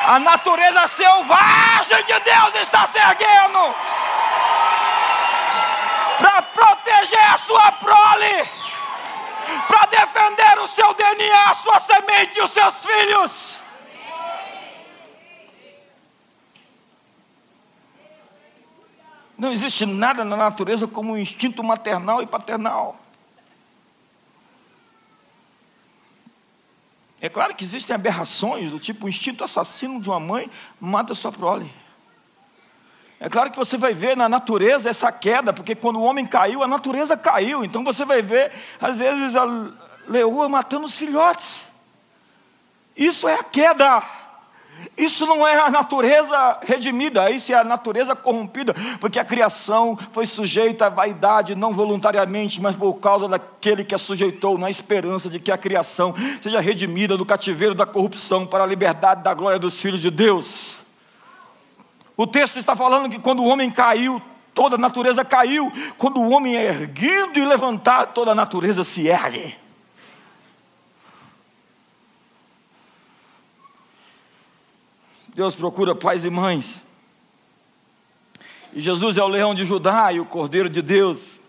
A 0.09 0.19
natureza 0.19 0.88
selvagem 0.89 2.05
de 2.05 2.19
Deus 2.19 2.55
está 2.61 2.85
se 2.85 2.99
erguendo 2.99 3.73
para 6.19 6.43
proteger 6.43 7.33
a 7.33 7.38
sua 7.38 7.71
prole, 7.71 8.47
para 9.67 9.88
defender 9.88 10.59
o 10.59 10.67
seu 10.67 10.93
DNA, 10.93 11.49
a 11.49 11.55
sua 11.55 11.79
semente 11.79 12.38
e 12.38 12.43
os 12.43 12.51
seus 12.51 12.85
filhos. 12.85 13.49
Não 19.39 19.53
existe 19.53 19.86
nada 19.86 20.25
na 20.25 20.36
natureza 20.36 20.86
como 20.86 21.13
um 21.13 21.17
instinto 21.17 21.63
maternal 21.63 22.22
e 22.22 22.27
paternal. 22.27 23.00
É 27.22 27.29
claro 27.29 27.55
que 27.55 27.63
existem 27.63 27.96
aberrações 27.96 28.69
do 28.69 28.77
tipo 28.77 29.05
o 29.05 29.10
instinto 29.10 29.41
assassino 29.41 30.01
de 30.01 30.10
uma 30.10 30.19
mãe 30.19 30.51
mata 30.79 31.15
sua 31.15 31.31
prole. 31.31 31.72
É 33.17 33.29
claro 33.29 33.50
que 33.50 33.58
você 33.58 33.77
vai 33.77 33.93
ver 33.93 34.15
na 34.17 34.27
natureza 34.27 34.89
essa 34.89 35.10
queda, 35.10 35.53
porque 35.53 35.74
quando 35.74 36.00
o 36.00 36.03
homem 36.03 36.25
caiu, 36.25 36.62
a 36.62 36.67
natureza 36.67 37.15
caiu. 37.15 37.63
Então 37.63 37.81
você 37.84 38.03
vai 38.03 38.22
ver, 38.22 38.51
às 38.79 38.98
vezes, 38.98 39.38
a 39.38 39.46
leoa 40.08 40.50
matando 40.50 40.86
os 40.86 40.98
filhotes. 40.98 41.62
Isso 42.96 43.25
é 43.25 43.36
a 43.36 43.43
queda. 43.43 44.03
Isso 44.98 45.25
não 45.25 45.48
é 45.48 45.57
a 45.59 45.69
natureza 45.69 46.59
redimida, 46.62 47.29
isso 47.31 47.51
é 47.51 47.55
a 47.55 47.63
natureza 47.63 48.15
corrompida, 48.15 48.74
porque 49.00 49.19
a 49.19 49.25
criação 49.25 49.98
foi 50.12 50.25
sujeita 50.25 50.88
à 50.88 50.89
vaidade, 50.89 51.55
não 51.55 51.74
voluntariamente, 51.74 52.62
mas 52.62 52.75
por 52.75 52.93
causa 52.95 53.27
daquele 53.27 53.83
que 53.83 53.95
a 53.95 53.98
sujeitou, 53.98 54.57
na 54.57 54.69
esperança 54.69 55.29
de 55.29 55.39
que 55.39 55.51
a 55.51 55.57
criação 55.57 56.13
seja 56.41 56.59
redimida 56.59 57.15
do 57.15 57.25
cativeiro 57.25 57.74
da 57.74 57.86
corrupção 57.86 58.45
para 58.45 58.63
a 58.63 58.67
liberdade 58.67 59.24
da 59.24 59.33
glória 59.33 59.59
dos 59.59 59.79
filhos 59.81 60.01
de 60.01 60.12
Deus. 60.12 60.75
O 62.17 62.27
texto 62.27 62.57
está 62.59 62.75
falando 62.75 63.09
que 63.09 63.19
quando 63.19 63.41
o 63.41 63.48
homem 63.48 63.71
caiu, 63.71 64.21
toda 64.53 64.75
a 64.75 64.79
natureza 64.79 65.24
caiu, 65.24 65.71
quando 65.98 66.19
o 66.19 66.31
homem 66.31 66.57
é 66.57 66.65
erguido 66.65 67.39
e 67.39 67.45
levantado, 67.45 68.13
toda 68.13 68.31
a 68.31 68.36
natureza 68.36 68.83
se 68.83 69.07
ergue. 69.07 69.55
Deus 75.36 75.55
procura 75.55 75.95
pais 75.95 76.25
e 76.25 76.29
mães. 76.29 76.83
E 78.74 78.81
Jesus 78.81 79.17
é 79.17 79.24
o 79.24 79.27
leão 79.27 79.55
de 79.55 79.65
Judá 79.65 80.12
e 80.12 80.19
o 80.19 80.25
cordeiro 80.25 80.69
de 80.69 80.81
Deus. 80.81 81.41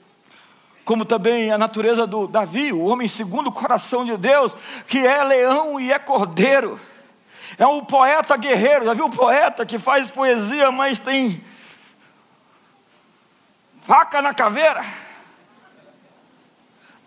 Como 0.85 1.05
também 1.05 1.53
a 1.53 1.59
natureza 1.59 2.07
do 2.07 2.27
Davi, 2.27 2.73
o 2.73 2.85
homem 2.85 3.07
segundo 3.07 3.49
o 3.49 3.53
coração 3.53 4.05
de 4.05 4.17
Deus, 4.17 4.57
que 4.87 4.99
é 4.99 5.23
leão 5.23 5.79
e 5.79 5.93
é 5.93 5.99
cordeiro. 5.99 6.81
É 7.59 7.67
um 7.67 7.85
poeta 7.85 8.37
guerreiro. 8.37 8.87
Já 8.87 8.95
viu 8.95 9.07
o 9.07 9.11
poeta 9.11 9.67
que 9.67 9.79
faz 9.79 10.11
poesia, 10.11 10.71
mas 10.73 10.99
tem 10.99 11.45
faca 13.83 14.23
na 14.23 14.33
caveira? 14.33 14.85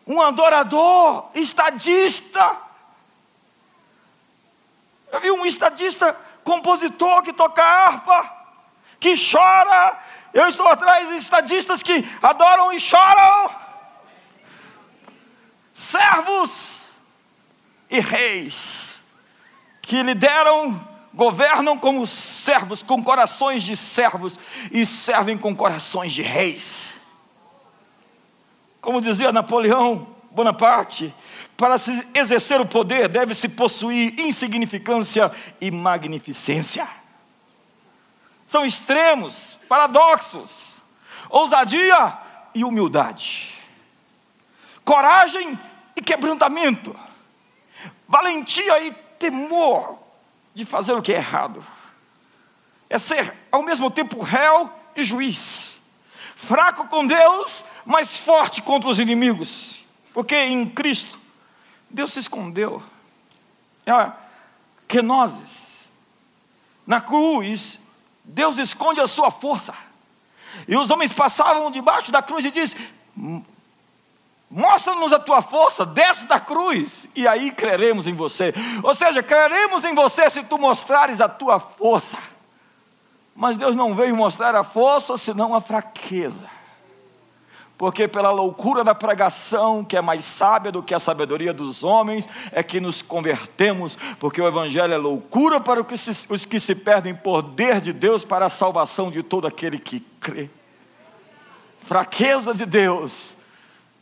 Um 0.05 0.21
adorador, 0.21 1.29
estadista. 1.33 2.57
Já 5.11 5.19
viu 5.19 5.35
um 5.35 5.45
estadista 5.45 6.15
compositor 6.43 7.23
que 7.23 7.33
toca 7.33 7.63
harpa, 7.63 8.31
que 8.99 9.15
chora. 9.15 9.97
Eu 10.33 10.47
estou 10.47 10.67
atrás 10.67 11.09
de 11.09 11.15
estadistas 11.15 11.83
que 11.83 12.03
adoram 12.21 12.71
e 12.71 12.79
choram. 12.79 13.49
Servos 15.73 16.87
e 17.89 17.99
reis 17.99 18.93
que 19.83 20.01
lideram, 20.01 20.87
governam 21.13 21.77
como 21.77 22.07
servos, 22.07 22.81
com 22.81 23.03
corações 23.03 23.61
de 23.61 23.75
servos 23.75 24.39
e 24.71 24.85
servem 24.85 25.37
com 25.37 25.55
corações 25.55 26.13
de 26.13 26.21
reis. 26.21 26.95
Como 28.81 29.01
dizia 29.01 29.31
Napoleão 29.31 30.07
Bonaparte, 30.31 31.13
para 31.57 31.77
se 31.77 32.07
exercer 32.13 32.59
o 32.59 32.65
poder, 32.65 33.07
deve-se 33.07 33.49
possuir 33.49 34.19
insignificância 34.19 35.31
e 35.61 35.69
magnificência. 35.71 36.87
São 38.47 38.65
extremos, 38.65 39.57
paradoxos, 39.67 40.75
ousadia 41.29 42.17
e 42.53 42.63
humildade, 42.63 43.53
coragem 44.83 45.57
e 45.95 46.01
quebrantamento, 46.01 46.95
valentia 48.07 48.85
e 48.85 48.91
temor 49.17 49.99
de 50.53 50.65
fazer 50.65 50.93
o 50.93 51.01
que 51.01 51.13
é 51.13 51.17
errado. 51.17 51.65
É 52.89 52.99
ser 52.99 53.33
ao 53.51 53.63
mesmo 53.63 53.89
tempo 53.89 54.21
réu 54.21 54.71
e 54.95 55.03
juiz, 55.03 55.75
fraco 56.35 56.87
com 56.87 57.07
Deus, 57.07 57.63
mas 57.85 58.19
forte 58.19 58.61
contra 58.61 58.89
os 58.89 58.99
inimigos, 58.99 59.83
porque 60.13 60.35
em 60.35 60.69
Cristo 60.69 61.22
Deus 61.93 62.11
se 62.11 62.19
escondeu. 62.19 62.81
É 63.85 64.11
kenosis. 64.87 65.89
Na 66.85 66.99
cruz, 66.99 67.79
Deus 68.23 68.57
esconde 68.57 68.99
a 68.99 69.07
sua 69.07 69.31
força. 69.31 69.73
E 70.67 70.75
os 70.75 70.91
homens 70.91 71.13
passavam 71.13 71.71
debaixo 71.71 72.11
da 72.11 72.21
cruz 72.21 72.45
e 72.45 72.51
diz: 72.51 72.75
Mostra-nos 74.49 75.13
a 75.13 75.19
tua 75.19 75.41
força, 75.41 75.85
desce 75.85 76.27
da 76.27 76.39
cruz, 76.39 77.07
e 77.15 77.27
aí 77.27 77.51
creremos 77.51 78.07
em 78.07 78.13
você. 78.13 78.53
Ou 78.83 78.93
seja, 78.93 79.23
creremos 79.23 79.85
em 79.85 79.93
você 79.95 80.29
se 80.29 80.43
tu 80.43 80.57
mostrares 80.57 81.21
a 81.21 81.29
tua 81.29 81.59
força. 81.59 82.17
Mas 83.35 83.57
Deus 83.57 83.75
não 83.75 83.95
veio 83.95 84.15
mostrar 84.15 84.55
a 84.55 84.63
força, 84.63 85.17
senão 85.17 85.55
a 85.55 85.61
fraqueza 85.61 86.52
porque 87.83 88.07
pela 88.07 88.31
loucura 88.31 88.81
da 88.81 88.95
pregação, 88.95 89.83
que 89.83 89.97
é 89.97 90.01
mais 90.01 90.23
sábia 90.23 90.71
do 90.71 90.81
que 90.81 90.93
a 90.93 90.99
sabedoria 90.99 91.53
dos 91.53 91.83
homens, 91.83 92.25
é 92.53 92.63
que 92.63 92.79
nos 92.79 93.01
convertemos, 93.01 93.97
porque 94.21 94.41
o 94.41 94.47
Evangelho 94.47 94.93
é 94.93 94.97
loucura 94.97 95.59
para 95.59 95.81
os 95.81 96.45
que 96.45 96.61
se 96.61 96.75
perdem, 96.75 97.13
poder 97.13 97.81
de 97.81 97.91
Deus 97.91 98.23
para 98.23 98.45
a 98.45 98.49
salvação 98.49 99.11
de 99.11 99.21
todo 99.21 99.45
aquele 99.47 99.77
que 99.77 99.99
crê. 100.21 100.49
Fraqueza 101.81 102.53
de 102.53 102.65
Deus 102.65 103.35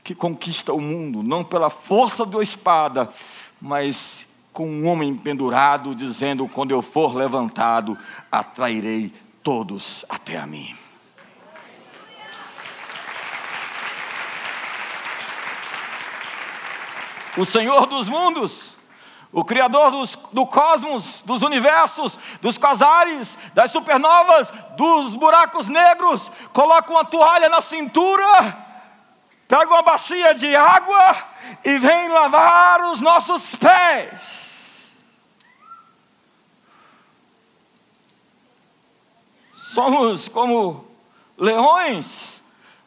que 0.04 0.14
conquista 0.14 0.72
o 0.74 0.80
mundo, 0.80 1.24
não 1.24 1.44
pela 1.44 1.72
força 1.72 2.24
da 2.24 2.40
espada, 2.44 3.10
mas 3.60 4.32
com 4.54 4.70
um 4.70 4.86
homem 4.86 5.16
pendurado, 5.16 5.96
dizendo: 5.96 6.48
Quando 6.48 6.70
eu 6.70 6.84
for 6.84 7.16
levantado, 7.16 7.98
atrairei 8.32 9.12
todos 9.42 10.06
até 10.08 10.38
a 10.38 10.46
mim. 10.46 10.76
O 17.38 17.46
Senhor 17.46 17.86
dos 17.88 18.08
mundos, 18.08 18.78
o 19.32 19.46
Criador 19.46 19.92
dos, 19.92 20.16
do 20.34 20.46
cosmos, 20.46 21.22
dos 21.22 21.42
universos, 21.42 22.18
dos 22.42 22.58
quasares, 22.58 23.38
das 23.54 23.72
supernovas, 23.72 24.52
dos 24.76 25.16
buracos 25.16 25.68
negros, 25.68 26.30
coloca 26.52 26.92
uma 26.92 27.06
toalha 27.06 27.48
na 27.48 27.62
cintura, 27.62 28.26
pega 29.48 29.72
uma 29.72 29.82
bacia 29.82 30.34
de 30.36 30.54
água 30.56 31.16
e 31.64 31.78
vem 31.78 32.10
lavar 32.10 32.82
os 32.84 33.00
nossos 33.00 33.56
pés. 33.56 34.52
Somos 39.54 40.28
como 40.28 40.86
leões, 41.38 42.42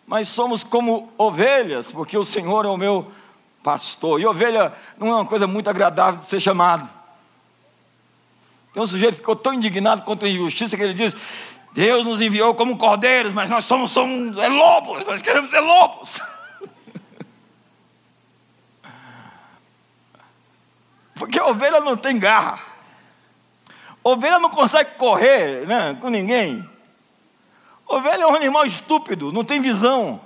mas 0.07 0.29
somos 0.29 0.63
como 0.63 1.11
ovelhas, 1.17 1.91
porque 1.91 2.19
o 2.19 2.25
Senhor 2.25 2.67
é 2.67 2.69
o 2.69 2.77
meu 2.77 3.11
pastor. 3.65 4.21
E 4.21 4.27
ovelha 4.27 4.73
não 4.99 5.09
é 5.09 5.15
uma 5.15 5.25
coisa 5.27 5.49
muito 5.49 5.69
agradável 5.71 6.21
de 6.21 6.27
ser 6.27 6.39
chamado. 6.39 6.87
Tem 8.75 8.83
um 8.83 8.87
sujeito 8.87 9.13
que 9.13 9.21
ficou 9.21 9.35
tão 9.35 9.55
indignado 9.55 10.03
contra 10.03 10.29
a 10.29 10.31
injustiça 10.31 10.77
que 10.77 10.83
ele 10.83 10.93
diz: 10.93 11.17
Deus 11.73 12.05
nos 12.05 12.21
enviou 12.21 12.55
como 12.55 12.77
cordeiros, 12.77 13.33
mas 13.33 13.49
nós 13.49 13.65
somos, 13.65 13.91
somos 13.91 14.37
é 14.37 14.49
lobos, 14.49 15.07
nós 15.07 15.23
queremos 15.23 15.51
ser 15.51 15.61
lobos. 15.61 16.21
Porque 21.17 21.41
ovelha 21.41 21.81
não 21.81 21.97
tem 21.97 22.19
garra. 22.19 22.61
Ovelha 24.03 24.39
não 24.39 24.51
consegue 24.51 24.97
correr 24.97 25.67
né, 25.67 25.97
com 25.99 26.11
ninguém. 26.11 26.69
Ovelha 27.87 28.25
é 28.25 28.27
um 28.27 28.35
animal 28.35 28.67
estúpido, 28.67 29.33
não 29.33 29.43
tem 29.43 29.63
visão. 29.63 30.21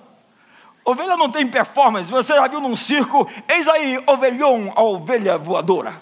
Ovelha 0.89 1.19
não 1.19 1.31
tem 1.31 1.47
performance. 1.47 2.11
Você 2.11 2.33
já 2.35 2.49
viu 2.49 2.63
num 2.63 2.75
circo? 2.75 3.31
Eis 3.47 3.69
aí, 3.69 4.03
ovelhão, 4.07 4.73
a 4.75 4.83
ovelha 4.83 5.37
voadora. 5.37 6.01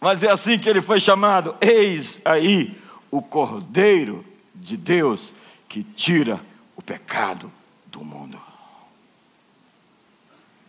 Mas 0.00 0.20
é 0.24 0.28
assim 0.28 0.58
que 0.58 0.68
ele 0.68 0.82
foi 0.82 0.98
chamado. 0.98 1.56
Eis 1.60 2.20
aí 2.24 2.76
o 3.12 3.22
Cordeiro 3.22 4.26
de 4.56 4.76
Deus 4.76 5.32
que 5.68 5.84
tira 5.84 6.40
o 6.74 6.82
pecado 6.82 7.52
do 7.86 8.02
mundo. 8.04 8.40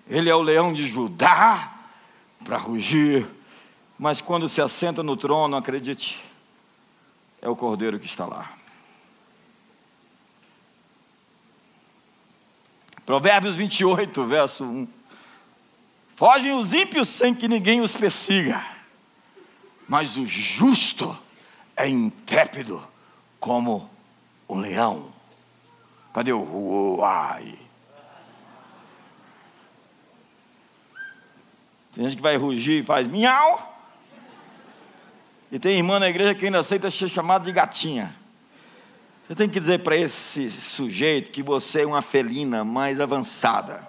Ele 0.08 0.30
é 0.30 0.36
o 0.36 0.44
leão 0.44 0.72
de 0.72 0.88
Judá 0.88 1.74
para 2.46 2.58
rugir, 2.58 3.26
mas 3.98 4.22
quando 4.22 4.48
se 4.48 4.62
assenta 4.62 5.02
no 5.02 5.18
trono, 5.18 5.58
acredite, 5.58 6.24
é 7.44 7.50
o 7.50 7.58
cordeiro 7.58 8.00
que 8.00 8.06
está 8.06 8.26
lá. 8.26 8.54
Provérbios 13.06 13.54
28, 13.58 14.26
verso 14.26 14.64
1. 14.64 14.88
Fogem 16.16 16.54
os 16.54 16.72
ímpios 16.72 17.10
sem 17.10 17.36
que 17.36 17.50
ninguém 17.50 17.82
os 17.82 17.98
persiga, 17.98 18.66
mas 19.90 20.16
o 20.16 20.26
justo 20.26 21.20
é 21.76 21.86
intrépido 21.90 22.82
como 23.42 23.90
um 24.48 24.58
leão. 24.58 25.12
Cadê 26.14 26.32
o 26.32 26.98
uai? 27.00 27.60
Tem 31.94 32.06
gente 32.06 32.16
que 32.16 32.22
vai 32.22 32.38
rugir 32.38 32.80
e 32.80 32.86
faz 32.86 33.06
miau. 33.10 33.73
E 35.54 35.60
tem 35.60 35.78
irmã 35.78 36.00
na 36.00 36.10
igreja 36.10 36.34
que 36.34 36.46
ainda 36.46 36.62
aceita 36.62 36.90
ser 36.90 37.08
chamado 37.08 37.46
de 37.46 37.52
gatinha. 37.52 38.12
Você 39.28 39.36
tem 39.36 39.48
que 39.48 39.60
dizer 39.60 39.84
para 39.84 39.96
esse 39.96 40.50
sujeito 40.50 41.30
que 41.30 41.44
você 41.44 41.84
é 41.84 41.86
uma 41.86 42.02
felina 42.02 42.64
mais 42.64 43.00
avançada. 43.00 43.88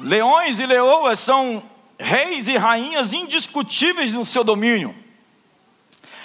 Leões 0.00 0.58
e 0.60 0.64
leoas 0.64 1.18
são 1.18 1.62
reis 1.98 2.48
e 2.48 2.56
rainhas 2.56 3.12
indiscutíveis 3.12 4.14
no 4.14 4.24
seu 4.24 4.42
domínio. 4.42 5.03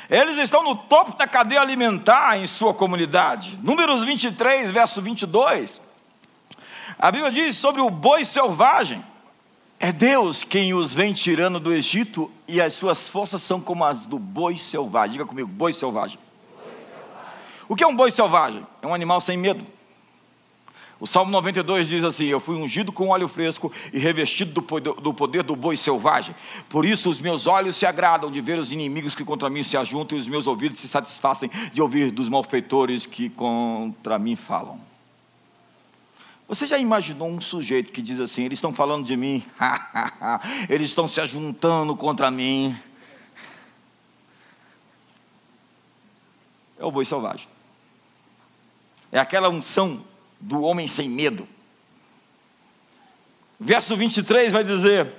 Eles 0.09 0.39
estão 0.39 0.63
no 0.63 0.75
topo 0.75 1.15
da 1.17 1.27
cadeia 1.27 1.61
alimentar 1.61 2.37
em 2.37 2.47
sua 2.47 2.73
comunidade. 2.73 3.59
Números 3.61 4.03
23, 4.03 4.71
verso 4.71 5.01
22. 5.01 5.79
A 6.97 7.11
Bíblia 7.11 7.31
diz 7.31 7.55
sobre 7.55 7.79
o 7.79 7.89
boi 7.91 8.25
selvagem. 8.25 9.03
É 9.79 9.91
Deus 9.91 10.43
quem 10.43 10.73
os 10.73 10.95
vem 10.95 11.13
tirando 11.13 11.59
do 11.59 11.71
Egito 11.71 12.29
e 12.47 12.59
as 12.59 12.73
suas 12.73 13.09
forças 13.09 13.41
são 13.43 13.61
como 13.61 13.85
as 13.85 14.07
do 14.07 14.17
boi 14.17 14.57
selvagem. 14.57 15.11
Diga 15.11 15.25
comigo, 15.25 15.47
boi 15.47 15.71
selvagem. 15.71 16.17
Boi 16.17 16.73
selvagem. 16.73 17.39
O 17.69 17.75
que 17.75 17.83
é 17.83 17.87
um 17.87 17.95
boi 17.95 18.09
selvagem? 18.09 18.65
É 18.81 18.87
um 18.87 18.93
animal 18.95 19.21
sem 19.21 19.37
medo. 19.37 19.63
O 20.99 21.07
Salmo 21.07 21.31
92 21.31 21.87
diz 21.87 22.03
assim: 22.03 22.25
Eu 22.25 22.41
fui 22.41 22.57
ungido 22.57 22.91
com 22.91 23.07
óleo 23.07 23.27
fresco 23.27 23.71
e 23.93 23.99
revestido 23.99 24.51
do 24.51 24.61
poder, 24.61 24.93
do 24.95 25.13
poder 25.13 25.43
do 25.43 25.55
boi 25.55 25.77
selvagem. 25.77 26.35
Por 26.67 26.85
isso 26.85 27.09
os 27.09 27.21
meus 27.21 27.47
olhos 27.47 27.77
se 27.77 27.85
agradam 27.85 28.29
de 28.29 28.41
ver 28.41 28.59
os 28.59 28.73
inimigos 28.73 29.15
que 29.15 29.23
contra 29.23 29.49
mim 29.49 29.63
se 29.63 29.77
ajuntam 29.77 30.17
e 30.17 30.21
os 30.21 30.27
meus 30.27 30.45
ouvidos 30.45 30.79
se 30.79 30.89
satisfazem 30.89 31.49
de 31.71 31.81
ouvir 31.81 32.11
dos 32.11 32.27
malfeitores 32.27 33.05
que 33.05 33.29
contra 33.29 34.19
mim 34.19 34.35
falam. 34.35 34.79
Você 36.49 36.65
já 36.65 36.77
imaginou 36.77 37.29
um 37.29 37.39
sujeito 37.39 37.93
que 37.93 38.01
diz 38.01 38.19
assim: 38.19 38.43
Eles 38.43 38.57
estão 38.57 38.73
falando 38.73 39.05
de 39.05 39.15
mim, 39.15 39.45
eles 40.67 40.89
estão 40.89 41.07
se 41.07 41.21
ajuntando 41.21 41.95
contra 41.95 42.29
mim? 42.29 42.77
É 46.77 46.83
o 46.83 46.91
boi 46.91 47.05
selvagem. 47.05 47.47
É 49.11 49.19
aquela 49.19 49.49
unção 49.49 50.08
do 50.39 50.61
homem 50.61 50.87
sem 50.87 51.09
medo. 51.09 51.47
Verso 53.59 53.95
23 53.97 54.53
vai 54.53 54.63
dizer: 54.63 55.11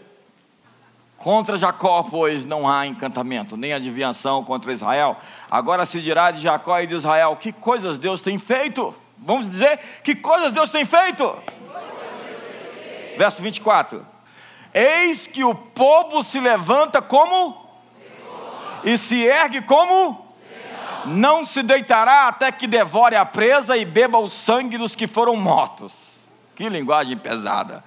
Contra 1.18 1.58
Jacó, 1.58 2.02
pois 2.02 2.46
não 2.46 2.66
há 2.66 2.86
encantamento, 2.86 3.56
nem 3.56 3.74
adivinhação 3.74 4.42
contra 4.42 4.72
Israel. 4.72 5.18
Agora 5.50 5.84
se 5.84 6.00
dirá 6.00 6.30
de 6.30 6.40
Jacó 6.40 6.80
e 6.80 6.86
de 6.86 6.94
Israel: 6.94 7.36
Que 7.36 7.52
coisas 7.52 7.98
Deus 7.98 8.22
tem 8.22 8.38
feito? 8.38 8.94
Vamos 9.18 9.50
dizer: 9.50 9.78
Que 10.02 10.14
coisas 10.14 10.52
Deus 10.52 10.70
tem 10.70 10.84
feito? 10.86 11.36
Verso 13.18 13.42
24: 13.42 14.06
Eis 14.72 15.26
que 15.26 15.44
o 15.44 15.54
povo 15.54 16.22
se 16.22 16.40
levanta 16.40 17.02
como? 17.02 17.68
E 18.82 18.96
se 18.96 19.22
ergue 19.22 19.60
como? 19.60 20.19
Não 21.06 21.44
se 21.44 21.62
deitará 21.62 22.28
até 22.28 22.50
que 22.52 22.66
devore 22.66 23.16
a 23.16 23.24
presa 23.24 23.76
e 23.76 23.84
beba 23.84 24.18
o 24.18 24.28
sangue 24.28 24.78
dos 24.78 24.94
que 24.94 25.06
foram 25.06 25.36
mortos. 25.36 26.12
Que 26.56 26.68
linguagem 26.68 27.16
pesada. 27.16 27.82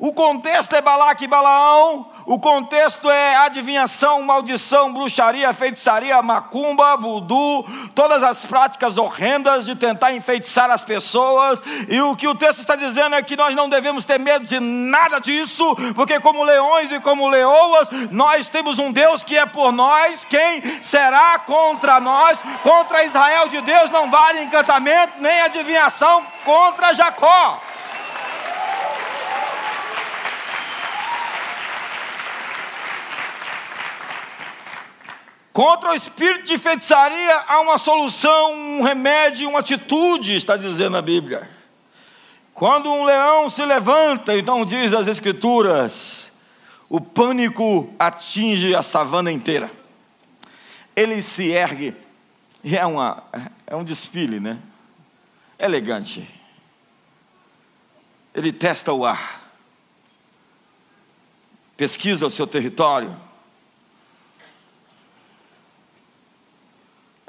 O 0.00 0.14
contexto 0.14 0.74
é 0.74 0.80
Balaque 0.80 1.24
e 1.24 1.28
Balaão, 1.28 2.06
o 2.24 2.38
contexto 2.38 3.10
é 3.10 3.36
adivinhação, 3.36 4.22
maldição, 4.22 4.94
bruxaria, 4.94 5.52
feitiçaria, 5.52 6.22
macumba, 6.22 6.96
voodoo, 6.96 7.66
todas 7.94 8.22
as 8.22 8.46
práticas 8.46 8.96
horrendas 8.96 9.66
de 9.66 9.76
tentar 9.76 10.14
enfeitiçar 10.14 10.70
as 10.70 10.82
pessoas. 10.82 11.60
E 11.86 12.00
o 12.00 12.16
que 12.16 12.26
o 12.26 12.34
texto 12.34 12.60
está 12.60 12.76
dizendo 12.76 13.14
é 13.14 13.22
que 13.22 13.36
nós 13.36 13.54
não 13.54 13.68
devemos 13.68 14.06
ter 14.06 14.18
medo 14.18 14.46
de 14.46 14.58
nada 14.58 15.18
disso, 15.18 15.76
porque 15.94 16.18
como 16.18 16.44
leões 16.44 16.90
e 16.90 16.98
como 16.98 17.28
leoas, 17.28 17.90
nós 18.10 18.48
temos 18.48 18.78
um 18.78 18.90
Deus 18.90 19.22
que 19.22 19.36
é 19.36 19.44
por 19.44 19.70
nós. 19.70 20.24
Quem 20.24 20.62
será 20.80 21.38
contra 21.40 22.00
nós? 22.00 22.40
Contra 22.62 23.04
Israel 23.04 23.48
de 23.48 23.60
Deus 23.60 23.90
não 23.90 24.08
vale 24.08 24.44
encantamento 24.44 25.20
nem 25.20 25.42
adivinhação 25.42 26.24
contra 26.42 26.94
Jacó. 26.94 27.60
Contra 35.52 35.90
o 35.90 35.94
espírito 35.94 36.44
de 36.44 36.58
feitiçaria 36.58 37.44
há 37.48 37.60
uma 37.60 37.76
solução, 37.76 38.52
um 38.52 38.82
remédio, 38.82 39.48
uma 39.48 39.58
atitude, 39.58 40.36
está 40.36 40.56
dizendo 40.56 40.96
a 40.96 41.02
Bíblia. 41.02 41.48
Quando 42.54 42.90
um 42.90 43.04
leão 43.04 43.48
se 43.50 43.64
levanta, 43.64 44.36
então 44.36 44.64
diz 44.64 44.92
as 44.92 45.08
Escrituras, 45.08 46.30
o 46.88 47.00
pânico 47.00 47.92
atinge 47.98 48.74
a 48.74 48.82
savana 48.82 49.32
inteira. 49.32 49.70
Ele 50.94 51.20
se 51.20 51.50
ergue, 51.50 51.96
e 52.62 52.76
é, 52.76 52.86
uma, 52.86 53.24
é 53.66 53.74
um 53.74 53.82
desfile, 53.82 54.38
né? 54.38 54.58
Elegante. 55.58 56.28
Ele 58.32 58.52
testa 58.52 58.92
o 58.92 59.04
ar, 59.04 59.50
pesquisa 61.76 62.24
o 62.24 62.30
seu 62.30 62.46
território 62.46 63.29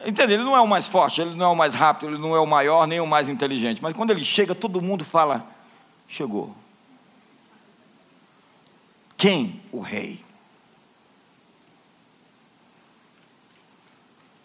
Entende? 0.06 0.34
Ele 0.34 0.44
não 0.44 0.56
é 0.56 0.62
o 0.62 0.68
mais 0.68 0.88
forte, 0.88 1.22
ele 1.22 1.36
não 1.36 1.48
é 1.48 1.50
o 1.50 1.56
mais 1.56 1.74
rápido, 1.74 2.10
ele 2.10 2.18
não 2.18 2.36
é 2.36 2.40
o 2.40 2.48
maior, 2.48 2.88
nem 2.88 3.00
o 3.00 3.08
mais 3.08 3.30
inteligente. 3.30 3.82
Mas 3.82 3.94
quando 3.94 4.12
ele 4.12 4.24
chega, 4.24 4.56
todo 4.56 4.82
mundo 4.82 5.06
fala: 5.06 5.46
chegou. 6.08 6.56
Quem? 9.18 9.62
O 9.72 9.80
rei. 9.80 10.24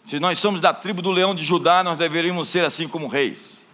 Se 0.05 0.19
nós 0.19 0.39
somos 0.39 0.61
da 0.61 0.73
tribo 0.73 1.01
do 1.01 1.11
leão 1.11 1.35
de 1.35 1.43
Judá, 1.43 1.83
nós 1.83 1.97
deveríamos 1.97 2.47
ser 2.47 2.63
assim 2.63 2.87
como 2.87 3.07
reis. 3.07 3.65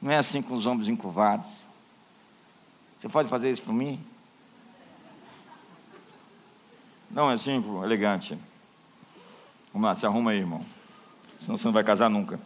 Não 0.00 0.10
é 0.10 0.16
assim 0.16 0.40
com 0.40 0.54
os 0.54 0.66
ombros 0.66 0.88
encurvados. 0.88 1.66
Você 2.98 3.08
pode 3.08 3.28
fazer 3.28 3.50
isso 3.50 3.62
por 3.62 3.72
mim? 3.72 4.04
Não 7.10 7.30
é 7.30 7.34
assim, 7.34 7.62
elegante. 7.84 8.36
Vamos 9.72 9.88
lá, 9.88 9.94
se 9.94 10.06
arruma 10.06 10.30
aí, 10.30 10.38
irmão. 10.38 10.64
Senão 11.38 11.56
você 11.56 11.66
não 11.66 11.72
vai 11.72 11.84
casar 11.84 12.08
nunca. 12.08 12.40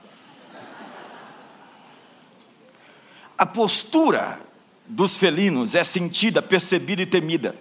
A 3.37 3.46
postura 3.46 4.38
dos 4.87 5.16
felinos 5.16 5.74
é 5.74 5.82
sentida, 5.82 6.42
percebida 6.42 7.02
e 7.02 7.06
temida. 7.06 7.56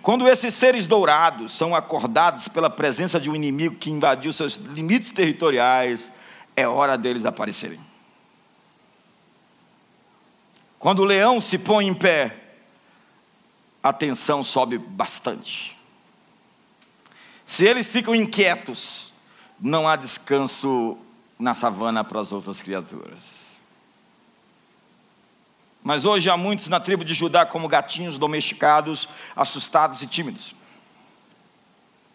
Quando 0.00 0.28
esses 0.28 0.54
seres 0.54 0.86
dourados 0.86 1.52
são 1.52 1.74
acordados 1.74 2.48
pela 2.48 2.70
presença 2.70 3.20
de 3.20 3.30
um 3.30 3.34
inimigo 3.34 3.76
que 3.76 3.90
invadiu 3.90 4.32
seus 4.32 4.56
limites 4.56 5.10
territoriais, 5.10 6.10
é 6.56 6.66
hora 6.66 6.96
deles 6.96 7.24
aparecerem. 7.24 7.80
Quando 10.78 11.00
o 11.00 11.04
leão 11.04 11.40
se 11.40 11.58
põe 11.58 11.86
em 11.86 11.94
pé, 11.94 12.36
a 13.82 13.92
tensão 13.92 14.42
sobe 14.42 14.78
bastante. 14.78 15.71
Se 17.52 17.66
eles 17.66 17.86
ficam 17.86 18.14
inquietos, 18.14 19.12
não 19.60 19.86
há 19.86 19.94
descanso 19.94 20.96
na 21.38 21.52
savana 21.52 22.02
para 22.02 22.18
as 22.18 22.32
outras 22.32 22.62
criaturas. 22.62 23.58
Mas 25.84 26.06
hoje 26.06 26.30
há 26.30 26.36
muitos 26.38 26.68
na 26.68 26.80
tribo 26.80 27.04
de 27.04 27.12
Judá 27.12 27.44
como 27.44 27.68
gatinhos 27.68 28.16
domesticados, 28.16 29.06
assustados 29.36 30.00
e 30.00 30.06
tímidos. 30.06 30.54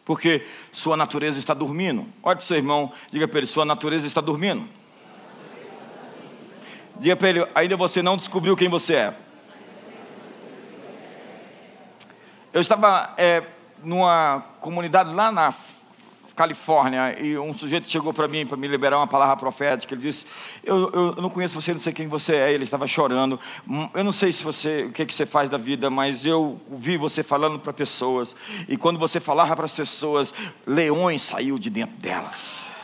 Porque 0.04 0.44
sua 0.72 0.98
natureza 0.98 1.38
está 1.38 1.54
dormindo. 1.54 2.08
Olha 2.24 2.36
para 2.36 2.44
o 2.44 2.48
seu 2.48 2.58
irmão, 2.58 2.92
diga 3.12 3.28
para 3.28 3.38
ele: 3.38 3.46
sua 3.46 3.64
natureza 3.64 4.08
está 4.08 4.22
dormindo. 4.22 4.68
Diga 6.96 7.16
para 7.16 7.30
ele: 7.30 7.48
ainda 7.54 7.78
você 7.78 8.02
não 8.02 8.18
descobriu 8.18 8.58
quem 8.58 8.70
você 8.70 8.96
é. 8.96 9.18
Eu 12.52 12.60
estava 12.60 13.14
é, 13.20 13.44
numa 13.84 14.44
comunidade 14.60 15.14
lá 15.14 15.32
na 15.32 15.54
Califórnia 16.38 17.20
e 17.20 17.36
um 17.36 17.52
sujeito 17.52 17.90
chegou 17.90 18.14
para 18.14 18.28
mim 18.28 18.46
para 18.46 18.56
me 18.56 18.68
liberar 18.68 18.98
uma 18.98 19.08
palavra 19.08 19.36
profética. 19.36 19.96
Ele 19.96 20.02
disse: 20.02 20.28
eu, 20.64 20.92
eu, 20.94 21.16
não 21.16 21.32
conheço 21.32 21.60
você, 21.60 21.74
não 21.74 21.80
sei 21.80 21.92
quem 21.92 22.08
você 22.08 22.36
é. 22.36 22.54
Ele 22.54 22.64
estava 22.64 22.86
chorando. 22.86 23.40
Hum, 23.68 23.90
eu 23.96 24.04
não 24.04 24.12
sei 24.12 24.32
se 24.32 24.44
você, 24.44 24.84
o 24.84 24.92
que, 24.92 25.04
que 25.04 25.14
você 25.14 25.26
faz 25.26 25.50
da 25.50 25.58
vida, 25.58 25.90
mas 25.90 26.26
eu 26.26 26.62
vi 26.70 26.96
você 26.96 27.24
falando 27.24 27.58
para 27.58 27.74
pessoas. 27.74 28.36
E 28.70 28.78
quando 28.78 29.00
você 29.00 29.20
falava 29.20 29.56
para 29.56 29.66
as 29.66 29.74
pessoas, 29.74 30.32
leões 30.66 31.24
saiu 31.24 31.58
de 31.58 31.72
dentro 31.72 31.98
delas. 31.98 32.77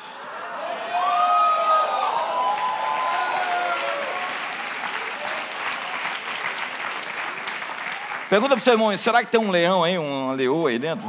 Pergunta 8.29 8.55
para 8.55 8.61
o 8.61 8.63
seu 8.63 8.73
irmão: 8.73 8.95
será 8.97 9.23
que 9.23 9.31
tem 9.31 9.39
um 9.39 9.51
leão 9.51 9.83
aí, 9.83 9.97
uma 9.97 10.33
leoa 10.33 10.69
aí 10.69 10.79
dentro? 10.79 11.07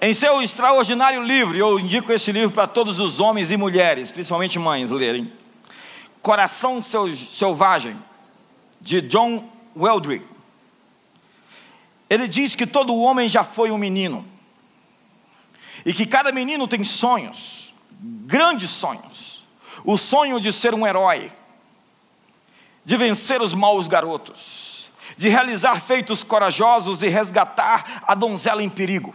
Em 0.00 0.14
seu 0.14 0.40
extraordinário 0.40 1.20
livro, 1.22 1.58
eu 1.58 1.78
indico 1.78 2.12
esse 2.12 2.30
livro 2.30 2.52
para 2.52 2.68
todos 2.68 3.00
os 3.00 3.18
homens 3.18 3.50
e 3.50 3.56
mulheres, 3.56 4.12
principalmente 4.12 4.56
mães, 4.56 4.92
lerem. 4.92 5.32
Coração 6.22 6.80
Selvagem, 6.80 7.96
de 8.80 9.00
John 9.00 9.44
Weldrick. 9.76 10.24
Ele 12.08 12.28
diz 12.28 12.54
que 12.54 12.66
todo 12.66 12.96
homem 12.96 13.28
já 13.28 13.42
foi 13.42 13.72
um 13.72 13.78
menino. 13.78 14.24
E 15.84 15.92
que 15.92 16.06
cada 16.06 16.30
menino 16.30 16.68
tem 16.68 16.84
sonhos, 16.84 17.74
grandes 18.00 18.70
sonhos. 18.70 19.44
O 19.84 19.96
sonho 19.96 20.40
de 20.40 20.52
ser 20.52 20.74
um 20.74 20.86
herói, 20.86 21.30
de 22.88 22.96
vencer 22.96 23.42
os 23.42 23.52
maus 23.52 23.86
garotos, 23.86 24.88
de 25.14 25.28
realizar 25.28 25.78
feitos 25.78 26.24
corajosos 26.24 27.02
e 27.02 27.08
resgatar 27.08 28.02
a 28.06 28.14
donzela 28.14 28.62
em 28.62 28.70
perigo. 28.70 29.14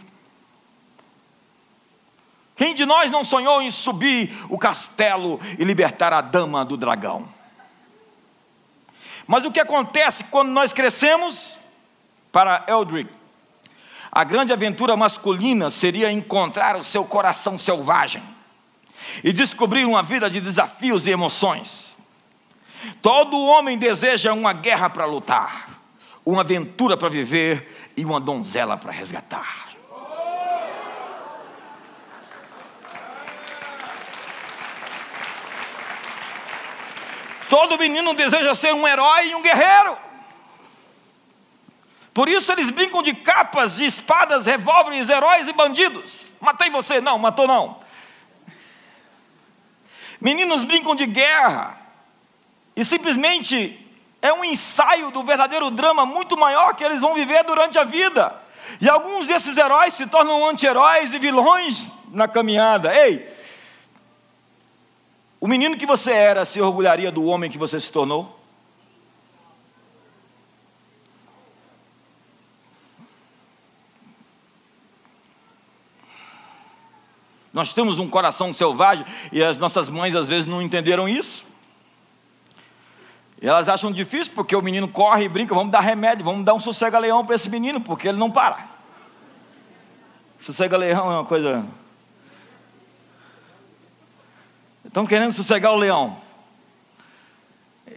Quem 2.56 2.76
de 2.76 2.86
nós 2.86 3.10
não 3.10 3.24
sonhou 3.24 3.64
em 3.64 3.72
subir 3.72 4.32
o 4.48 4.60
castelo 4.60 5.40
e 5.58 5.64
libertar 5.64 6.14
a 6.14 6.22
dama 6.22 6.64
do 6.64 6.78
dragão? 6.78 7.28
Mas 9.26 9.44
o 9.44 9.52
que 9.52 9.60
acontece 9.60 10.26
quando 10.26 10.50
nós 10.50 10.72
crescemos? 10.72 11.58
Para 12.32 12.64
Eldrick, 12.68 13.10
a 14.12 14.24
grande 14.24 14.54
aventura 14.54 14.96
masculina 14.96 15.72
seria 15.72 16.12
encontrar 16.12 16.76
o 16.76 16.84
seu 16.84 17.06
coração 17.06 17.58
selvagem 17.58 18.22
e 19.24 19.34
descobrir 19.34 19.84
uma 19.86 20.04
vida 20.04 20.30
de 20.30 20.40
desafios 20.40 21.08
e 21.08 21.10
emoções. 21.10 21.93
Todo 23.02 23.46
homem 23.46 23.78
deseja 23.78 24.34
uma 24.34 24.54
guerra 24.54 24.90
para 24.90 25.06
lutar, 25.06 25.70
uma 26.26 26.42
aventura 26.42 26.98
para 26.98 27.10
viver 27.10 27.92
e 27.96 28.04
uma 28.04 28.20
donzela 28.20 28.78
para 28.78 28.92
resgatar. 28.92 29.74
Todo 37.50 37.78
menino 37.78 38.16
deseja 38.16 38.56
ser 38.56 38.74
um 38.74 38.88
herói 38.88 39.28
e 39.28 39.36
um 39.36 39.42
guerreiro. 39.42 39.96
Por 42.14 42.28
isso 42.28 42.52
eles 42.52 42.70
brincam 42.70 43.04
de 43.04 43.14
capas, 43.14 43.76
de 43.76 43.86
espadas, 43.86 44.46
revólveres, 44.46 45.10
heróis 45.10 45.48
e 45.48 45.54
bandidos. 45.54 46.30
Matei 46.40 46.70
você, 46.70 47.00
não, 47.00 47.20
matou 47.20 47.48
não. 47.48 47.80
Meninos 50.20 50.64
brincam 50.64 50.96
de 50.96 51.06
guerra. 51.06 51.83
E 52.76 52.84
simplesmente 52.84 53.80
é 54.22 54.34
um 54.34 54.44
ensaio 54.44 55.12
do 55.12 55.24
verdadeiro 55.24 55.70
drama 55.70 56.06
muito 56.06 56.38
maior 56.38 56.76
que 56.76 56.84
eles 56.84 57.02
vão 57.02 57.14
viver 57.14 57.44
durante 57.44 57.78
a 57.78 57.84
vida. 57.84 58.34
E 58.80 58.90
alguns 58.90 59.28
desses 59.28 59.58
heróis 59.58 59.94
se 59.94 60.08
tornam 60.08 60.48
anti-heróis 60.48 61.14
e 61.14 61.20
vilões 61.20 61.90
na 62.10 62.28
caminhada. 62.28 62.96
Ei, 62.96 63.28
o 65.40 65.48
menino 65.48 65.78
que 65.78 65.86
você 65.86 66.12
era 66.12 66.46
se 66.46 66.62
orgulharia 66.62 67.12
do 67.12 67.26
homem 67.26 67.52
que 67.52 67.58
você 67.58 67.80
se 67.80 67.92
tornou? 67.92 68.40
Nós 77.52 77.72
temos 77.72 78.00
um 78.00 78.10
coração 78.10 78.52
selvagem 78.52 79.06
e 79.32 79.44
as 79.44 79.60
nossas 79.60 79.88
mães 79.88 80.16
às 80.16 80.28
vezes 80.28 80.48
não 80.48 80.62
entenderam 80.62 81.08
isso. 81.08 81.53
E 83.44 83.48
elas 83.48 83.68
acham 83.68 83.92
difícil 83.92 84.32
porque 84.34 84.56
o 84.56 84.62
menino 84.62 84.88
corre 84.88 85.26
e 85.26 85.30
brinca, 85.30 85.54
vamos 85.54 85.70
dar 85.70 85.82
remédio, 85.82 86.24
vamos 86.24 86.46
dar 86.46 86.54
um 86.54 86.60
sossega-leão 86.62 87.26
para 87.26 87.36
esse 87.36 87.50
menino, 87.50 87.82
porque 87.82 88.08
ele 88.08 88.18
não 88.18 88.32
para. 88.32 88.70
Sossega-leão 90.40 91.12
é 91.12 91.16
uma 91.16 91.26
coisa. 91.26 91.66
Estão 94.86 95.06
querendo 95.06 95.34
sossegar 95.34 95.74
o 95.74 95.76
leão. 95.76 96.16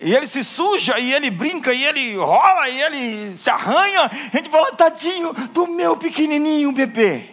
E 0.00 0.12
ele 0.12 0.26
se 0.26 0.42
suja, 0.42 0.98
e 0.98 1.14
ele 1.14 1.30
brinca, 1.30 1.72
e 1.72 1.84
ele 1.84 2.16
rola, 2.16 2.68
e 2.68 2.82
ele 2.82 3.38
se 3.38 3.48
arranha. 3.48 4.10
A 4.32 4.36
gente 4.36 4.50
fala, 4.50 4.72
tadinho 4.72 5.32
do 5.32 5.68
meu 5.68 5.96
pequenininho 5.96 6.72
bebê. 6.72 7.24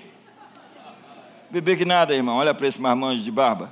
Bebê 1.49 1.75
que 1.75 1.83
nada, 1.83 2.13
irmão. 2.13 2.37
Olha 2.37 2.53
para 2.53 2.67
esse 2.67 2.79
marmanjo 2.79 3.23
de 3.23 3.31
barba. 3.31 3.71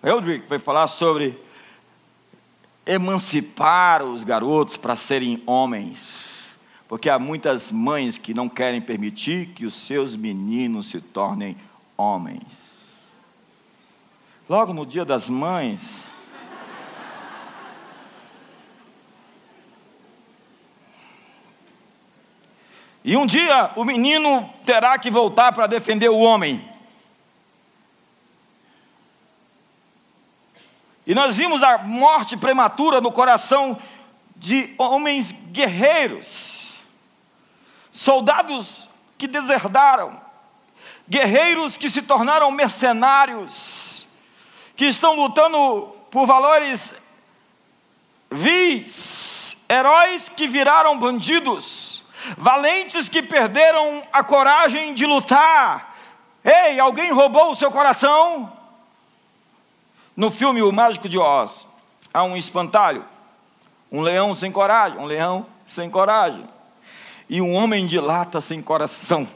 Eldrick 0.00 0.48
vai 0.48 0.60
falar 0.60 0.86
sobre 0.86 1.44
emancipar 2.86 4.02
os 4.02 4.24
garotos 4.24 4.76
para 4.76 4.96
serem 4.96 5.42
homens. 5.44 6.56
Porque 6.88 7.10
há 7.10 7.18
muitas 7.18 7.72
mães 7.72 8.16
que 8.16 8.32
não 8.32 8.48
querem 8.48 8.80
permitir 8.80 9.48
que 9.48 9.66
os 9.66 9.74
seus 9.74 10.14
meninos 10.16 10.86
se 10.86 11.00
tornem 11.00 11.56
homens. 11.96 12.76
Logo 14.48 14.72
no 14.72 14.86
dia 14.86 15.04
das 15.04 15.28
mães, 15.28 16.06
E 23.06 23.16
um 23.16 23.24
dia 23.24 23.70
o 23.76 23.84
menino 23.84 24.50
terá 24.64 24.98
que 24.98 25.12
voltar 25.12 25.52
para 25.52 25.68
defender 25.68 26.08
o 26.08 26.18
homem. 26.18 26.75
E 31.06 31.14
nós 31.14 31.36
vimos 31.36 31.62
a 31.62 31.78
morte 31.78 32.36
prematura 32.36 33.00
no 33.00 33.12
coração 33.12 33.78
de 34.34 34.74
homens 34.76 35.32
guerreiros, 35.52 36.72
soldados 37.92 38.88
que 39.16 39.26
deserdaram, 39.26 40.20
guerreiros 41.08 41.76
que 41.76 41.88
se 41.88 42.02
tornaram 42.02 42.50
mercenários, 42.50 44.06
que 44.74 44.86
estão 44.86 45.14
lutando 45.14 45.94
por 46.10 46.26
valores 46.26 47.00
vis, 48.30 49.64
heróis 49.68 50.28
que 50.28 50.48
viraram 50.48 50.98
bandidos 50.98 51.96
valentes 52.36 53.08
que 53.08 53.22
perderam 53.22 54.02
a 54.12 54.24
coragem 54.24 54.94
de 54.94 55.06
lutar. 55.06 55.94
Ei, 56.42 56.80
alguém 56.80 57.12
roubou 57.12 57.50
o 57.50 57.54
seu 57.54 57.70
coração? 57.70 58.55
No 60.16 60.30
filme 60.30 60.62
O 60.62 60.72
Mágico 60.72 61.10
de 61.10 61.18
Oz, 61.18 61.68
há 62.12 62.24
um 62.24 62.38
espantalho, 62.38 63.04
um 63.92 64.00
leão 64.00 64.32
sem 64.32 64.50
coragem, 64.50 64.98
um 64.98 65.04
leão 65.04 65.46
sem 65.66 65.90
coragem, 65.90 66.46
e 67.28 67.42
um 67.42 67.52
homem 67.52 67.86
de 67.86 68.00
lata 68.00 68.40
sem 68.40 68.62
coração. 68.62 69.28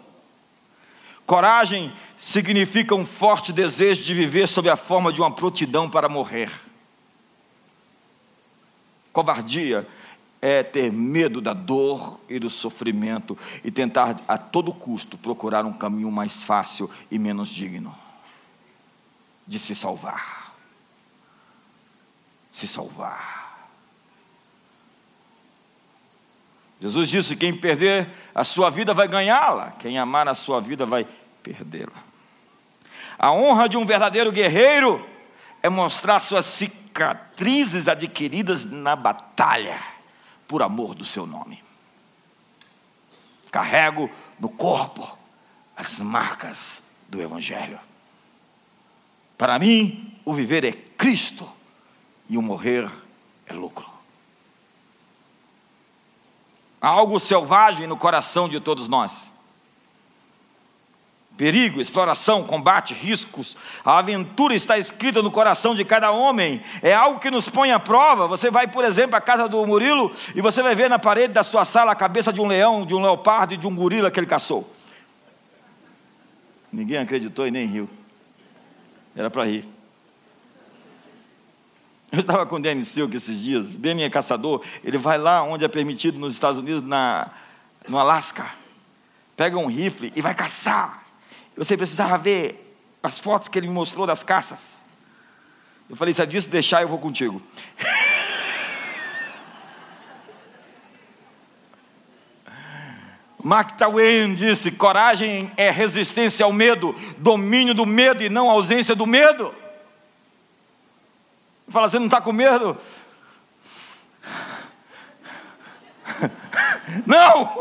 Coragem 1.27 1.93
significa 2.19 2.95
um 2.95 3.05
forte 3.05 3.53
desejo 3.53 4.03
de 4.03 4.15
viver 4.15 4.49
sob 4.49 4.71
a 4.71 4.77
forma 4.77 5.13
de 5.13 5.21
uma 5.21 5.31
prontidão 5.31 5.89
para 5.89 6.09
morrer. 6.09 6.51
Covardia 9.13 9.87
é 10.41 10.63
ter 10.63 10.91
medo 10.91 11.43
da 11.43 11.53
dor 11.53 12.19
e 12.27 12.39
do 12.39 12.49
sofrimento 12.49 13.37
e 13.63 13.71
tentar 13.71 14.19
a 14.27 14.39
todo 14.39 14.73
custo 14.73 15.19
procurar 15.19 15.67
um 15.67 15.73
caminho 15.75 16.11
mais 16.11 16.43
fácil 16.43 16.89
e 17.11 17.19
menos 17.19 17.51
digno 17.51 17.95
de 19.47 19.59
se 19.59 19.75
salvar. 19.75 20.40
Se 22.53 22.67
salvar. 22.67 23.41
Jesus 26.81 27.09
disse: 27.09 27.37
quem 27.37 27.53
perder 27.53 28.09
a 28.35 28.43
sua 28.43 28.71
vida 28.71 28.95
vai 28.95 29.07
ganhá-la, 29.07 29.73
quem 29.73 29.99
amar 29.99 30.29
a 30.29 30.35
sua 30.35 30.61
vida 30.61 30.87
vai 30.87 31.07
perdê-la. 31.43 32.11
A 33.19 33.33
honra 33.33 33.69
de 33.69 33.77
um 33.77 33.85
verdadeiro 33.85 34.33
guerreiro 34.33 35.07
é 35.63 35.69
mostrar 35.69 36.21
suas 36.21 36.47
cicatrizes 36.47 37.87
adquiridas 37.87 38.65
na 38.65 38.97
batalha 38.97 39.79
por 40.49 40.63
amor 40.63 40.95
do 40.95 41.05
seu 41.05 41.27
nome. 41.27 41.63
Carrego 43.51 44.11
no 44.39 44.49
corpo 44.49 45.19
as 45.77 46.01
marcas 46.01 46.83
do 47.09 47.21
Evangelho. 47.21 47.79
Para 49.37 49.59
mim, 49.59 50.19
o 50.25 50.33
viver 50.33 50.65
é 50.65 50.73
Cristo 50.73 51.51
e 52.31 52.39
o 52.39 52.43
morrer 52.43 52.91
é 53.45 53.53
lucro. 53.53 53.85
Há 56.81 56.89
algo 56.89 57.21
selvagem 57.21 57.87
no 57.87 57.99
coração 57.99 58.49
de 58.49 58.59
todos 58.59 58.89
nós 58.89 59.29
perigo, 61.41 61.81
exploração, 61.81 62.45
combate, 62.45 62.93
riscos. 62.93 63.57
A 63.83 63.97
aventura 63.97 64.55
está 64.55 64.77
escrita 64.77 65.23
no 65.23 65.31
coração 65.31 65.75
de 65.75 65.87
cada 65.87 66.11
homem. 66.11 66.61
É 66.83 66.93
algo 66.93 67.19
que 67.19 67.31
nos 67.31 67.49
põe 67.49 67.73
à 67.73 67.81
prova. 67.81 68.29
Você 68.29 68.51
vai, 68.51 68.67
por 68.67 68.85
exemplo, 68.85 69.17
à 69.17 69.23
casa 69.23 69.49
do 69.49 69.67
Murilo 69.67 70.11
e 70.35 70.43
você 70.43 70.63
vai 70.63 70.75
ver 70.75 70.91
na 70.91 70.99
parede 70.99 71.33
da 71.33 71.43
sua 71.43 71.65
sala 71.65 71.93
a 71.93 71.97
cabeça 71.97 72.31
de 72.31 72.43
um 72.43 72.47
leão, 72.47 72.85
de 72.85 72.95
um 72.95 73.01
leopardo 73.01 73.55
e 73.55 73.57
de 73.57 73.67
um 73.67 73.75
gorila 73.75 74.11
que 74.11 74.21
ele 74.21 74.27
caçou. 74.27 74.71
Ninguém 76.71 76.99
acreditou 76.99 77.47
e 77.47 77.51
nem 77.51 77.67
riu. 77.67 77.89
Era 79.17 79.31
para 79.31 79.47
rir. 79.47 79.67
Eu 82.13 82.21
estava 82.21 82.45
com 82.45 82.57
o 82.57 82.61
Danny 82.61 82.85
Silk 82.85 83.17
esses 83.17 83.41
dias. 83.41 83.77
Danny 83.77 84.03
é 84.03 84.11
caçador. 84.11 84.63
Ele 84.83 84.99
vai 84.99 85.17
lá 85.17 85.43
onde 85.43 85.65
é 85.65 85.69
permitido 85.69 86.19
nos 86.19 86.33
Estados 86.33 86.59
Unidos, 86.59 86.83
na, 86.83 87.31
no 87.89 87.99
Alasca. 87.99 88.47
Pega 89.37 89.57
um 89.57 89.67
rifle 89.67 90.13
e 90.17 90.21
vai 90.21 90.35
caçar. 90.35 91.05
Você 91.57 91.77
precisava 91.77 92.19
ver 92.19 92.77
as 93.03 93.21
fotos 93.21 93.49
que 93.49 93.59
ele 93.59 93.69
me 93.69 93.75
mostrou 93.75 94.07
das 94.07 94.23
caças. 94.23 94.81
Eu 95.89 95.97
falei, 95.97 96.13
se 96.13 96.21
a 96.21 96.25
disso 96.25 96.49
deixar, 96.49 96.83
eu 96.83 96.89
vou 96.89 96.99
contigo. 96.99 97.41
Mark 103.43 103.77
Twain 103.79 104.35
disse: 104.35 104.71
coragem 104.71 105.51
é 105.57 105.71
resistência 105.71 106.45
ao 106.45 106.53
medo, 106.53 106.95
domínio 107.19 107.73
do 107.75 107.87
medo 107.87 108.23
e 108.23 108.29
não 108.29 108.51
ausência 108.51 108.95
do 108.95 109.07
medo. 109.07 109.55
Fala, 111.71 111.89
você 111.89 111.99
não 112.01 112.07
está 112.07 112.21
com 112.21 112.33
medo? 112.33 112.77
Não! 117.07 117.57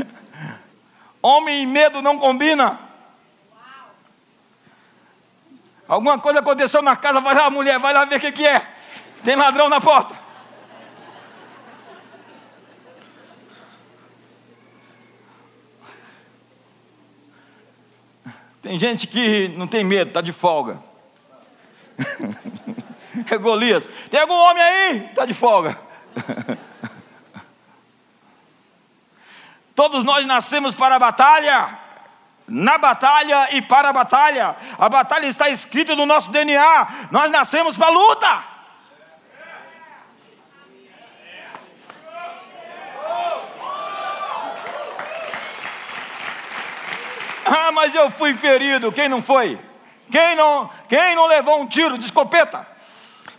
Homem 1.20 1.62
e 1.62 1.66
medo 1.66 2.00
não 2.00 2.18
combina. 2.18 2.78
Alguma 5.88 6.18
coisa 6.20 6.38
aconteceu 6.38 6.80
na 6.80 6.94
casa, 6.94 7.20
vai 7.20 7.34
lá, 7.34 7.50
mulher, 7.50 7.78
vai 7.80 7.92
lá 7.92 8.04
ver 8.04 8.16
o 8.16 8.20
que, 8.20 8.30
que 8.30 8.46
é. 8.46 8.64
Tem 9.24 9.34
ladrão 9.34 9.68
na 9.68 9.80
porta. 9.80 10.14
Tem 18.62 18.78
gente 18.78 19.08
que 19.08 19.48
não 19.56 19.66
tem 19.66 19.82
medo, 19.82 20.08
está 20.08 20.20
de 20.20 20.32
folga. 20.32 20.89
é 23.30 23.38
Golias. 23.38 23.88
Tem 24.10 24.20
algum 24.20 24.34
homem 24.34 24.62
aí? 24.62 25.06
Está 25.06 25.24
de 25.24 25.34
folga. 25.34 25.78
Todos 29.74 30.04
nós 30.04 30.26
nascemos 30.26 30.74
para 30.74 30.96
a 30.96 30.98
batalha. 30.98 31.78
Na 32.46 32.78
batalha 32.78 33.48
e 33.56 33.62
para 33.62 33.90
a 33.90 33.92
batalha. 33.92 34.56
A 34.78 34.88
batalha 34.88 35.26
está 35.26 35.48
escrita 35.48 35.94
no 35.94 36.04
nosso 36.04 36.30
DNA. 36.30 37.08
Nós 37.10 37.30
nascemos 37.30 37.76
para 37.76 37.86
a 37.86 37.90
luta. 37.90 38.44
Ah, 47.46 47.72
mas 47.72 47.94
eu 47.94 48.10
fui 48.10 48.34
ferido. 48.34 48.92
Quem 48.92 49.08
não 49.08 49.22
foi? 49.22 49.69
Quem 50.10 50.34
não, 50.36 50.68
quem 50.88 51.14
não 51.14 51.26
levou 51.26 51.60
um 51.60 51.66
tiro 51.66 51.96
de 51.96 52.04
escopeta? 52.04 52.66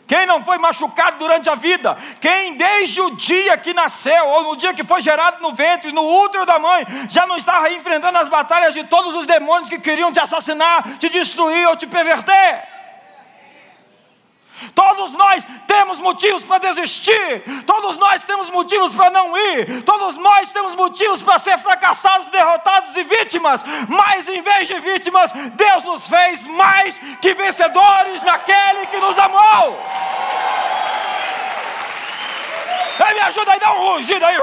Quem 0.07 0.25
não 0.25 0.43
foi 0.43 0.57
machucado 0.57 1.19
durante 1.19 1.49
a 1.49 1.55
vida? 1.55 1.95
Quem 2.19 2.57
desde 2.57 2.99
o 2.99 3.15
dia 3.15 3.57
que 3.57 3.73
nasceu, 3.73 4.27
ou 4.27 4.43
no 4.43 4.57
dia 4.57 4.73
que 4.73 4.83
foi 4.83 5.01
gerado 5.01 5.41
no 5.41 5.53
ventre, 5.53 5.93
no 5.93 6.03
útero 6.23 6.45
da 6.45 6.59
mãe, 6.59 6.85
já 7.09 7.25
não 7.25 7.37
estava 7.37 7.71
enfrentando 7.71 8.17
as 8.17 8.27
batalhas 8.27 8.73
de 8.73 8.83
todos 8.83 9.15
os 9.15 9.25
demônios 9.25 9.69
que 9.69 9.79
queriam 9.79 10.11
te 10.11 10.19
assassinar, 10.19 10.97
te 10.97 11.07
destruir 11.07 11.65
ou 11.69 11.77
te 11.77 11.87
perverter? 11.87 12.70
Todos 14.73 15.13
nós 15.13 15.45
temos 15.67 15.99
motivos 15.99 16.43
para 16.43 16.59
desistir, 16.59 17.43
todos 17.65 17.97
nós 17.97 18.23
temos 18.23 18.49
motivos 18.49 18.93
para 18.93 19.09
não 19.09 19.37
ir, 19.37 19.83
todos 19.83 20.15
nós 20.15 20.51
temos 20.51 20.75
motivos 20.75 21.21
para 21.21 21.39
ser 21.39 21.57
fracassados, 21.57 22.27
derrotados 22.27 22.95
e 22.95 23.03
vítimas, 23.03 23.63
mas 23.87 24.27
em 24.27 24.41
vez 24.41 24.67
de 24.67 24.79
vítimas, 24.79 25.31
Deus 25.31 25.83
nos 25.83 26.07
fez 26.07 26.47
mais 26.47 26.97
que 27.21 27.33
vencedores 27.33 28.23
naquele 28.23 28.87
que 28.87 28.97
nos 28.97 29.17
amou. 29.17 29.79
Ei, 33.07 33.13
me 33.15 33.19
ajuda 33.21 33.51
aí, 33.51 33.59
dá 33.59 33.73
um 33.73 33.93
rugido 33.93 34.25
aí. 34.25 34.37